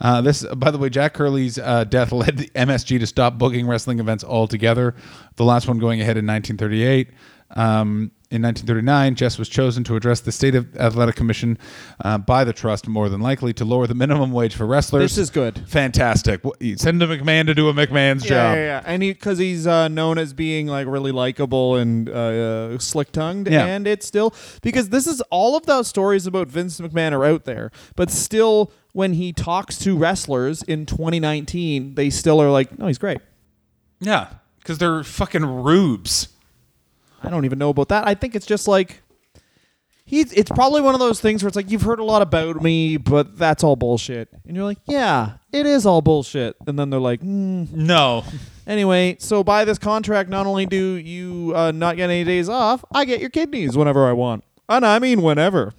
[0.00, 3.66] Uh, this, by the way, Jack Curley's uh, death led the MSG to stop booking
[3.66, 4.94] wrestling events altogether.
[5.36, 7.10] The last one going ahead in 1938.
[7.56, 11.56] Um, in 1939, Jess was chosen to address the State of Athletic Commission
[12.04, 15.02] uh, by the trust, more than likely, to lower the minimum wage for wrestlers.
[15.02, 15.66] This is good.
[15.66, 16.42] fantastic.
[16.76, 18.56] Send a McMahon to do a McMahon's Yeah, job.
[18.56, 18.82] yeah, yeah.
[18.84, 23.12] And he because he's uh, known as being like really likable and uh, uh, slick
[23.12, 23.64] tongued, Yeah.
[23.64, 27.44] and it's still because this is all of those stories about Vince McMahon are out
[27.46, 32.88] there, but still when he talks to wrestlers in 2019, they still are like, no,
[32.88, 33.20] he's great.
[34.00, 36.28] Yeah, because they're fucking rubes.
[37.22, 38.06] I don't even know about that.
[38.06, 39.02] I think it's just like
[40.04, 40.32] he's.
[40.32, 42.96] It's probably one of those things where it's like you've heard a lot about me,
[42.96, 47.00] but that's all bullshit, and you're like, yeah, it is all bullshit, and then they're
[47.00, 47.70] like, mm.
[47.72, 48.24] No.
[48.66, 49.16] anyway.
[49.18, 53.04] So by this contract, not only do you uh, not get any days off, I
[53.04, 55.74] get your kidneys whenever I want, and I mean whenever.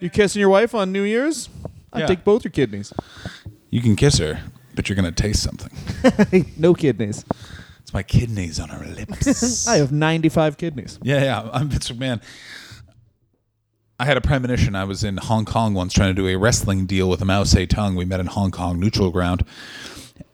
[0.00, 1.50] You kissing your wife on New Year's?
[1.92, 2.06] I Yeah.
[2.06, 2.90] take both your kidneys.
[3.68, 4.40] You can kiss her,
[4.74, 6.46] but you're going to taste something.
[6.56, 7.24] no kidneys.
[7.90, 9.66] It's my kidneys on her lips.
[9.68, 11.00] I have 95 kidneys.
[11.02, 11.50] Yeah, yeah.
[11.52, 12.22] I'm Vince McMahon.
[13.98, 14.76] I had a premonition.
[14.76, 17.42] I was in Hong Kong once trying to do a wrestling deal with a Mao
[17.42, 17.96] Zedong.
[17.96, 19.44] We met in Hong Kong, neutral ground,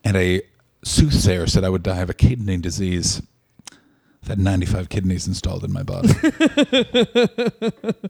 [0.03, 0.43] and a
[0.83, 3.23] soothsayer said I would die of a kidney disease.
[3.71, 6.09] I had 95 kidneys installed in my body.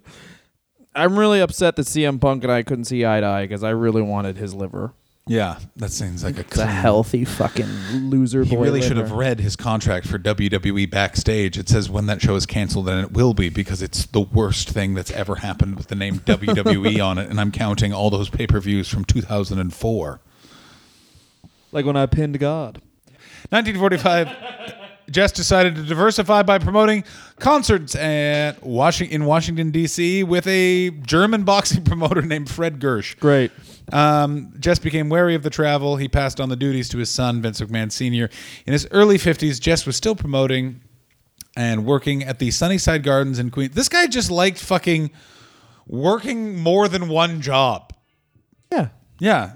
[0.93, 3.69] I'm really upset that CM Punk and I couldn't see eye to eye because I
[3.69, 4.91] really wanted his liver.
[5.27, 7.67] Yeah, that seems like a It's a clean- healthy fucking
[8.09, 8.63] loser He boy.
[8.63, 9.09] really should liver.
[9.09, 11.57] have read his contract for WWE backstage.
[11.57, 14.69] It says when that show is canceled, and it will be because it's the worst
[14.69, 17.29] thing that's ever happened with the name WWE on it.
[17.29, 20.19] And I'm counting all those pay per views from 2004.
[21.71, 22.81] Like when I pinned God.
[23.49, 24.73] 1945,
[25.09, 27.03] Jess decided to diversify by promoting
[27.39, 30.23] concerts at Washington in Washington D.C.
[30.23, 33.17] with a German boxing promoter named Fred Gersh.
[33.19, 33.51] Great.
[33.93, 35.95] Um, Jess became wary of the travel.
[35.95, 38.29] He passed on the duties to his son, Vince McMahon Sr.
[38.65, 40.81] In his early 50s, Jess was still promoting
[41.55, 43.73] and working at the Sunnyside Gardens in Queens.
[43.73, 45.11] This guy just liked fucking
[45.87, 47.93] working more than one job.
[48.71, 48.89] Yeah.
[49.19, 49.53] Yeah.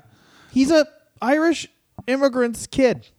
[0.52, 0.88] He's a
[1.22, 1.68] Irish
[2.08, 3.10] immigrant's kid.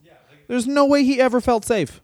[0.48, 2.00] There's no way he ever felt safe.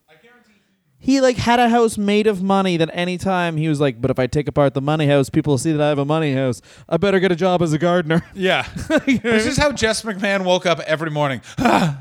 [1.00, 4.10] He like had a house made of money that any time he was like, but
[4.10, 6.34] if I take apart the money house, people will see that I have a money
[6.34, 6.60] house.
[6.88, 8.24] I better get a job as a gardener.
[8.34, 8.66] Yeah.
[9.06, 11.40] this is how Jess McMahon woke up every morning.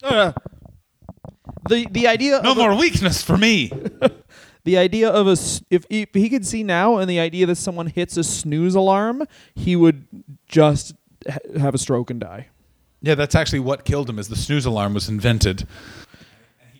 [0.00, 0.32] Uh,
[1.68, 3.72] the the idea No of a- more weakness for me.
[4.64, 5.32] the idea of a
[5.70, 9.24] if, if he could see now and the idea that someone hits a snooze alarm,
[9.56, 10.06] he would
[10.46, 10.94] just
[11.28, 12.46] ha- have a stroke and die.
[13.02, 14.18] Yeah, that's actually what killed him.
[14.20, 15.66] Is the snooze alarm was invented.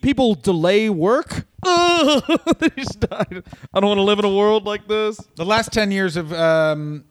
[0.01, 1.45] People delay work.
[1.63, 3.43] they just died.
[3.73, 5.19] I don't want to live in a world like this.
[5.35, 7.05] The last ten years of um,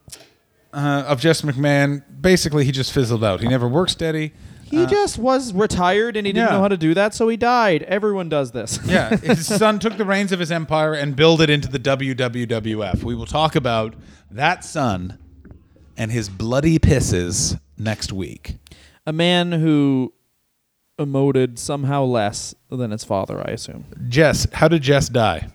[0.73, 3.41] uh, of Jess McMahon, basically, he just fizzled out.
[3.41, 4.33] He never worked steady.
[4.71, 6.57] He just was retired and he didn't yeah.
[6.57, 7.85] know how to do that, so he died.
[7.85, 8.79] Everyone does this.
[8.89, 13.03] Yeah, his son took the reins of his empire and built it into the WWWF.
[13.03, 13.95] We will talk about
[14.31, 15.19] that son
[15.97, 18.57] and his bloody pisses next week.
[19.07, 20.13] A man who
[20.99, 23.85] emoted somehow less than his father, I assume.
[24.09, 25.49] Jess, how did Jess die?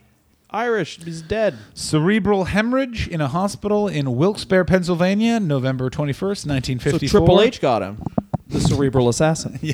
[0.49, 1.57] Irish, he's dead.
[1.73, 7.07] Cerebral hemorrhage in a hospital in Wilkes-Barre, Pennsylvania, November 21st, 1954.
[7.09, 8.01] So Triple H got him.
[8.47, 9.59] The cerebral assassin.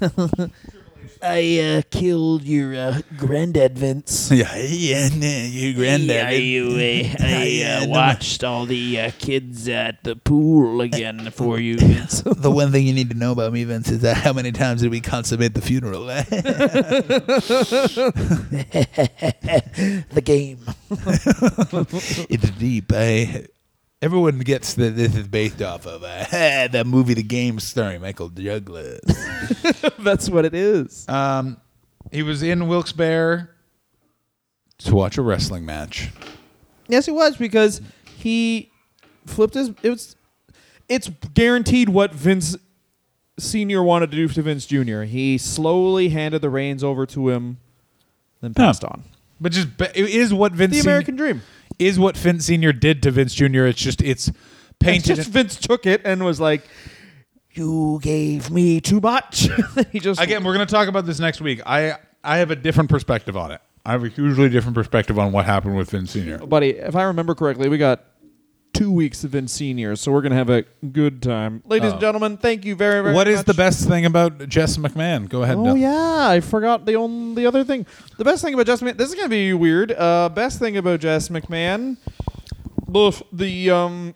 [1.22, 4.30] I uh, killed your uh, granddad, Vince.
[4.36, 6.26] Yeah, yeah, your granddad.
[6.26, 11.78] I, uh, I uh, watched all the uh, kids at the pool again for you,
[11.78, 12.22] Vince.
[12.22, 14.82] The one thing you need to know about me, Vince, is that how many times
[14.82, 16.06] did we consummate the funeral?
[16.06, 16.24] the
[20.22, 20.58] game.
[22.28, 22.92] it's deep.
[22.94, 23.46] I,
[24.06, 28.28] everyone gets that this is based off of uh, that movie, The Game, starring Michael
[28.28, 29.00] Douglas.
[29.98, 31.08] That's what it is.
[31.08, 31.56] Um,
[32.12, 33.50] he was in Wilkes-Barre
[34.78, 36.10] to watch a wrestling match.
[36.86, 37.80] Yes, he was because
[38.16, 38.70] he
[39.26, 39.72] flipped his.
[39.82, 40.14] It was.
[40.88, 42.56] It's guaranteed what Vince
[43.40, 45.02] Senior wanted to do to Vince Jr.
[45.02, 47.58] He slowly handed the reins over to him,
[48.40, 49.02] then passed on.
[49.40, 51.42] But just ba- it is what Vince The American Dream.
[51.78, 53.64] Is what Vince Senior did to Vince Jr.
[53.66, 54.36] It's just it's And
[54.80, 55.16] painted.
[55.16, 56.62] just Vince took it and was like,
[57.52, 59.48] "You gave me too much."
[59.92, 61.60] he just Again, we're going to talk about this next week.
[61.66, 63.60] I I have a different perspective on it.
[63.84, 66.38] I have a hugely different perspective on what happened with Vince Senior.
[66.38, 66.70] buddy.
[66.70, 68.04] If I remember correctly, we got
[68.76, 72.36] two weeks of Vince Senior, so we're gonna have a good time, ladies and gentlemen.
[72.36, 73.12] Thank you very very.
[73.12, 73.14] Much.
[73.14, 75.28] What is the best thing about Jess McMahon?
[75.28, 75.56] Go ahead.
[75.56, 75.76] Oh Del.
[75.76, 77.86] yeah, I forgot the only the other thing.
[78.18, 78.96] The best thing about Jess McMahon.
[78.96, 79.92] This is gonna be weird.
[79.92, 81.96] Uh, best thing about Jess McMahon.
[82.94, 84.14] Oof, the um.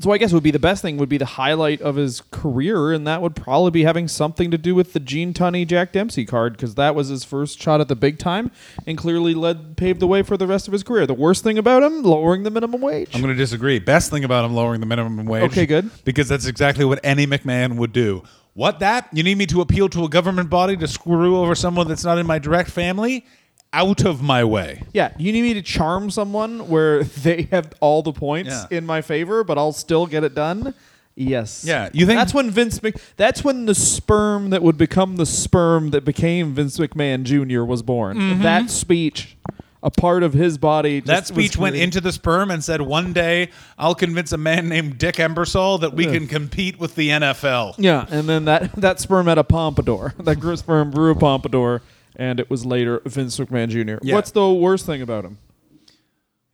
[0.00, 2.90] So I guess would be the best thing would be the highlight of his career,
[2.90, 6.24] and that would probably be having something to do with the Gene Tunney Jack Dempsey
[6.24, 8.50] card because that was his first shot at the big time,
[8.86, 11.06] and clearly led paved the way for the rest of his career.
[11.06, 13.14] The worst thing about him, lowering the minimum wage.
[13.14, 13.78] I'm going to disagree.
[13.78, 15.50] Best thing about him lowering the minimum wage.
[15.50, 15.90] Okay, good.
[16.04, 18.22] Because that's exactly what any McMahon would do.
[18.54, 19.08] What that?
[19.12, 22.18] You need me to appeal to a government body to screw over someone that's not
[22.18, 23.24] in my direct family?
[23.72, 24.82] Out of my way.
[24.92, 28.66] Yeah, you need me to charm someone where they have all the points Yeah.
[28.78, 30.74] in my favor, but I'll still get it done.
[31.14, 31.64] Yes.
[31.66, 35.26] Yeah, you think- that's when Vince Mc that's when the sperm that would become the
[35.26, 37.62] sperm that became Vince McMahon Jr.
[37.64, 38.40] was born.
[38.42, 39.36] That speech,
[39.82, 40.98] a part of his body.
[41.00, 41.06] Mm-hmm.
[41.08, 41.84] That was speech went created.
[41.84, 45.94] into the sperm and said, "One day I'll convince a man named Dick Ebersol that
[45.94, 50.14] we can compete with the NFL." Yeah, and then that that sperm had a pompadour.
[50.24, 51.82] That grew sperm grew a pompadour,
[52.16, 53.98] and it was later Vince McMahon Jr.
[54.02, 54.14] Yeah.
[54.14, 55.38] What's the worst thing about him?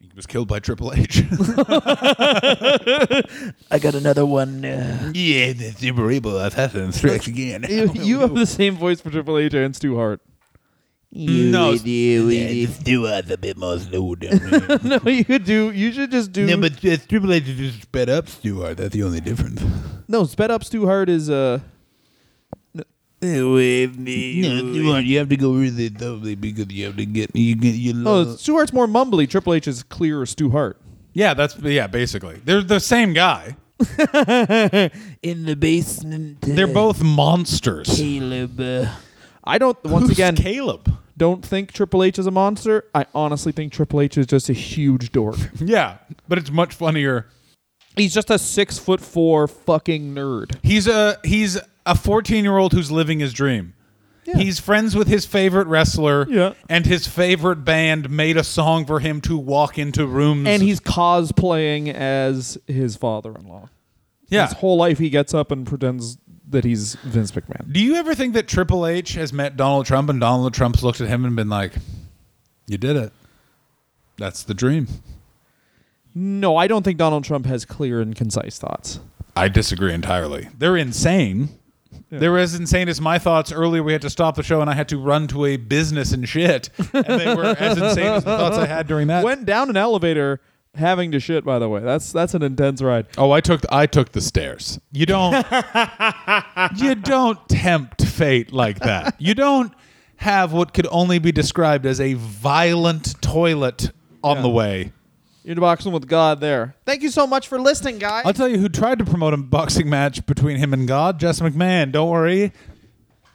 [0.00, 1.22] He was killed by Triple H.
[3.70, 4.64] I got another one.
[4.64, 7.66] Uh, yeah, the Super Evil Assassin strikes again.
[7.68, 10.20] You, you have the same voice for Triple H and Stu Hart.
[11.12, 14.40] no, Stuart's a bit more slow down
[14.84, 15.70] no, you could do.
[15.70, 16.46] You should just do.
[16.46, 18.76] No, but uh, Triple H is just sped up Stewart.
[18.76, 19.62] That's the only difference.
[20.08, 21.60] no, sped up Stu Hart is uh.
[23.34, 23.58] No,
[24.72, 28.02] Stewart, you have to go really slowly because you have to get you get you.
[28.06, 29.28] Oh, Stu Hart's more mumbly.
[29.28, 30.80] Triple H is clear Stu Hart.
[31.12, 31.86] yeah, that's yeah.
[31.86, 33.56] Basically, they're the same guy.
[35.22, 36.38] in the basement.
[36.42, 37.94] uh, They're both monsters.
[37.96, 38.58] Caleb.
[38.58, 38.86] Uh,
[39.44, 39.76] I don't.
[39.84, 40.90] Once Who's again, Caleb.
[41.16, 42.84] don't think Triple H is a monster.
[42.94, 45.36] I honestly think Triple H is just a huge dork.
[45.60, 45.98] Yeah,
[46.28, 47.26] but it's much funnier.
[47.96, 50.56] He's just a six foot four fucking nerd.
[50.62, 53.72] He's a he's a 14 year old who's living his dream.
[54.24, 56.54] He's friends with his favorite wrestler, Yeah.
[56.68, 60.48] and his favorite band made a song for him to walk into rooms.
[60.48, 63.68] And he's cosplaying as his father-in-law.
[64.28, 64.48] yeah.
[64.48, 66.18] His whole life he gets up and pretends
[66.50, 67.72] that he's Vince McMahon.
[67.72, 71.00] Do you ever think that Triple H has met Donald Trump and Donald Trump's looked
[71.00, 71.74] at him and been like,
[72.66, 73.12] "You did it.
[74.18, 74.88] That's the dream."
[76.14, 78.98] No, I don't think Donald Trump has clear and concise thoughts.
[79.36, 80.48] I disagree entirely.
[80.58, 81.50] They're insane.
[82.10, 83.82] They're as insane as my thoughts earlier.
[83.82, 86.28] We had to stop the show and I had to run to a business and
[86.28, 86.70] shit.
[86.92, 89.24] And they were as insane as the thoughts I had during that.
[89.24, 90.40] Went down an elevator
[90.74, 91.44] having to shit.
[91.44, 93.06] By the way, that's that's an intense ride.
[93.18, 94.78] oh, I took I took the stairs.
[94.92, 95.34] You don't
[96.76, 99.14] you don't tempt fate like that.
[99.18, 99.72] You don't
[100.18, 103.90] have what could only be described as a violent toilet
[104.22, 104.42] on Yeah.
[104.42, 104.92] the way.
[105.46, 106.74] You're boxing with God there.
[106.84, 108.24] Thank you so much for listening, guys.
[108.26, 111.38] I'll tell you who tried to promote a boxing match between him and God, Jess
[111.38, 111.92] McMahon.
[111.92, 112.52] Don't worry.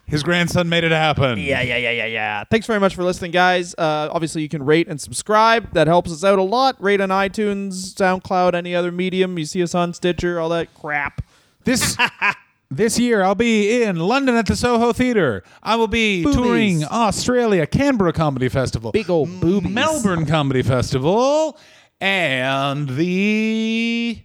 [0.08, 1.40] His grandson made it happen.
[1.40, 2.44] Yeah, yeah, yeah, yeah, yeah.
[2.52, 3.74] Thanks very much for listening, guys.
[3.76, 5.72] Uh, obviously, you can rate and subscribe.
[5.72, 6.76] That helps us out a lot.
[6.84, 9.40] Rate on iTunes, SoundCloud, any other medium.
[9.40, 11.22] You see us on Stitcher, all that crap.
[11.64, 11.96] This
[12.70, 15.44] this year I'll be in London at the Soho Theatre.
[15.64, 16.36] I will be Boobies.
[16.36, 19.72] touring Australia, Canberra Comedy Festival, Big ol' boobies.
[19.72, 21.58] Melbourne Comedy Festival,
[22.02, 24.20] and the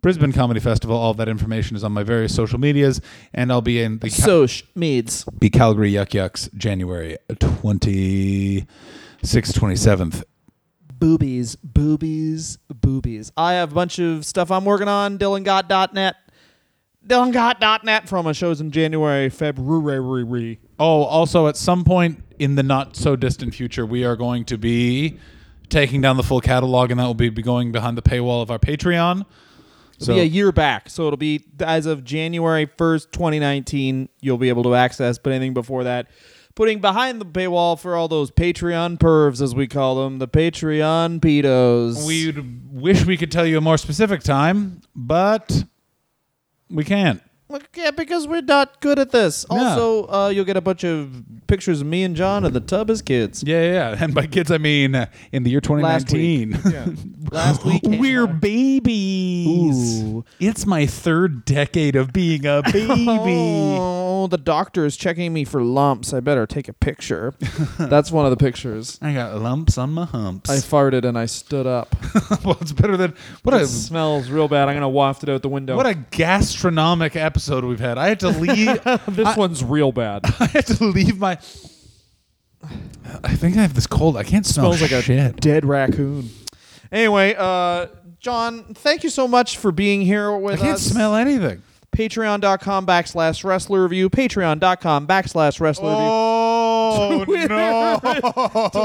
[0.00, 0.96] Brisbane Comedy Festival.
[0.96, 3.00] All that information is on my various social medias,
[3.34, 5.24] and I'll be in the Cal- Soch Meads.
[5.38, 8.66] be Calgary Yuk Yuk's January 26th,
[9.22, 10.24] 27th.
[10.98, 13.32] Boobies, boobies, boobies.
[13.36, 15.18] I have a bunch of stuff I'm working on.
[15.18, 16.16] DylanGott.net.
[17.06, 20.60] DylanGott.net from my shows in January, February.
[20.78, 24.58] Oh, also at some point in the not so distant future, we are going to
[24.58, 25.18] be
[25.70, 28.58] taking down the full catalog, and that will be going behind the paywall of our
[28.58, 29.24] Patreon.
[29.98, 30.88] So be a year back.
[30.88, 35.52] So it'll be as of January 1st, 2019, you'll be able to access, but anything
[35.52, 36.08] before that,
[36.54, 41.20] putting behind the paywall for all those Patreon pervs, as we call them, the Patreon
[41.20, 42.06] pedos.
[42.06, 42.32] we
[42.70, 45.64] wish we could tell you a more specific time, but
[46.70, 47.22] we can't.
[47.74, 49.44] Yeah, because we're not good at this.
[49.50, 52.90] Also, uh, you'll get a bunch of pictures of me and John in the tub
[52.90, 53.42] as kids.
[53.44, 54.04] Yeah, yeah, yeah.
[54.04, 56.50] And by kids, I mean uh, in the year Last week.
[56.52, 56.72] 2019.
[56.72, 56.86] Yeah.
[57.32, 57.80] Last week.
[57.84, 60.02] We're babies.
[60.02, 60.24] Ooh.
[60.38, 62.96] It's my third decade of being a baby.
[63.78, 66.12] Oh, the doctor is checking me for lumps.
[66.12, 67.34] I better take a picture.
[67.78, 68.98] That's one of the pictures.
[69.02, 70.50] I got lumps on my humps.
[70.50, 71.94] I farted and I stood up.
[72.44, 74.68] well, it's better than what it a smells real bad.
[74.68, 75.76] I'm gonna waft it out the window.
[75.76, 77.98] what a gastronomic episode we've had.
[77.98, 78.82] I had to leave.
[79.08, 80.22] this I- one's real bad.
[80.40, 81.38] I had to leave my.
[83.24, 84.16] I think I have this cold.
[84.16, 84.76] I can't smell it.
[84.78, 85.36] Smells like a shit.
[85.36, 86.30] dead raccoon.
[86.92, 87.86] Anyway, uh,
[88.18, 90.82] John, thank you so much for being here I can't us.
[90.82, 91.62] smell anything.
[91.96, 94.10] Patreon.com backslash wrestler review.
[94.10, 97.48] Patreon.com backslash wrestler Oh Twitter.
[97.48, 97.98] no!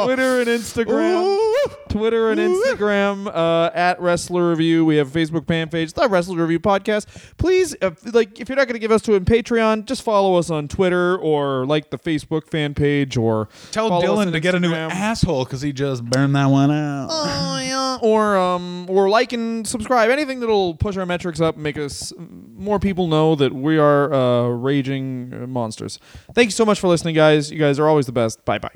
[0.06, 1.76] Twitter and Instagram.
[1.96, 4.84] Twitter and Instagram uh, at Wrestler Review.
[4.84, 7.06] We have a Facebook fan page, the Wrestler Review Podcast.
[7.38, 10.36] Please, if, like, if you're not going to give us to in Patreon, just follow
[10.36, 14.56] us on Twitter or like the Facebook fan page or Tell Dylan on to get
[14.56, 17.08] a new asshole because he just burned that one out.
[17.10, 20.10] Oh yeah, or um, or like and subscribe.
[20.10, 24.50] Anything that'll push our metrics up, make us more people know that we are uh,
[24.50, 26.00] raging uh, monsters.
[26.34, 27.52] Thank you so much for listening, guys.
[27.52, 28.44] You guys are always the best.
[28.44, 28.76] Bye bye.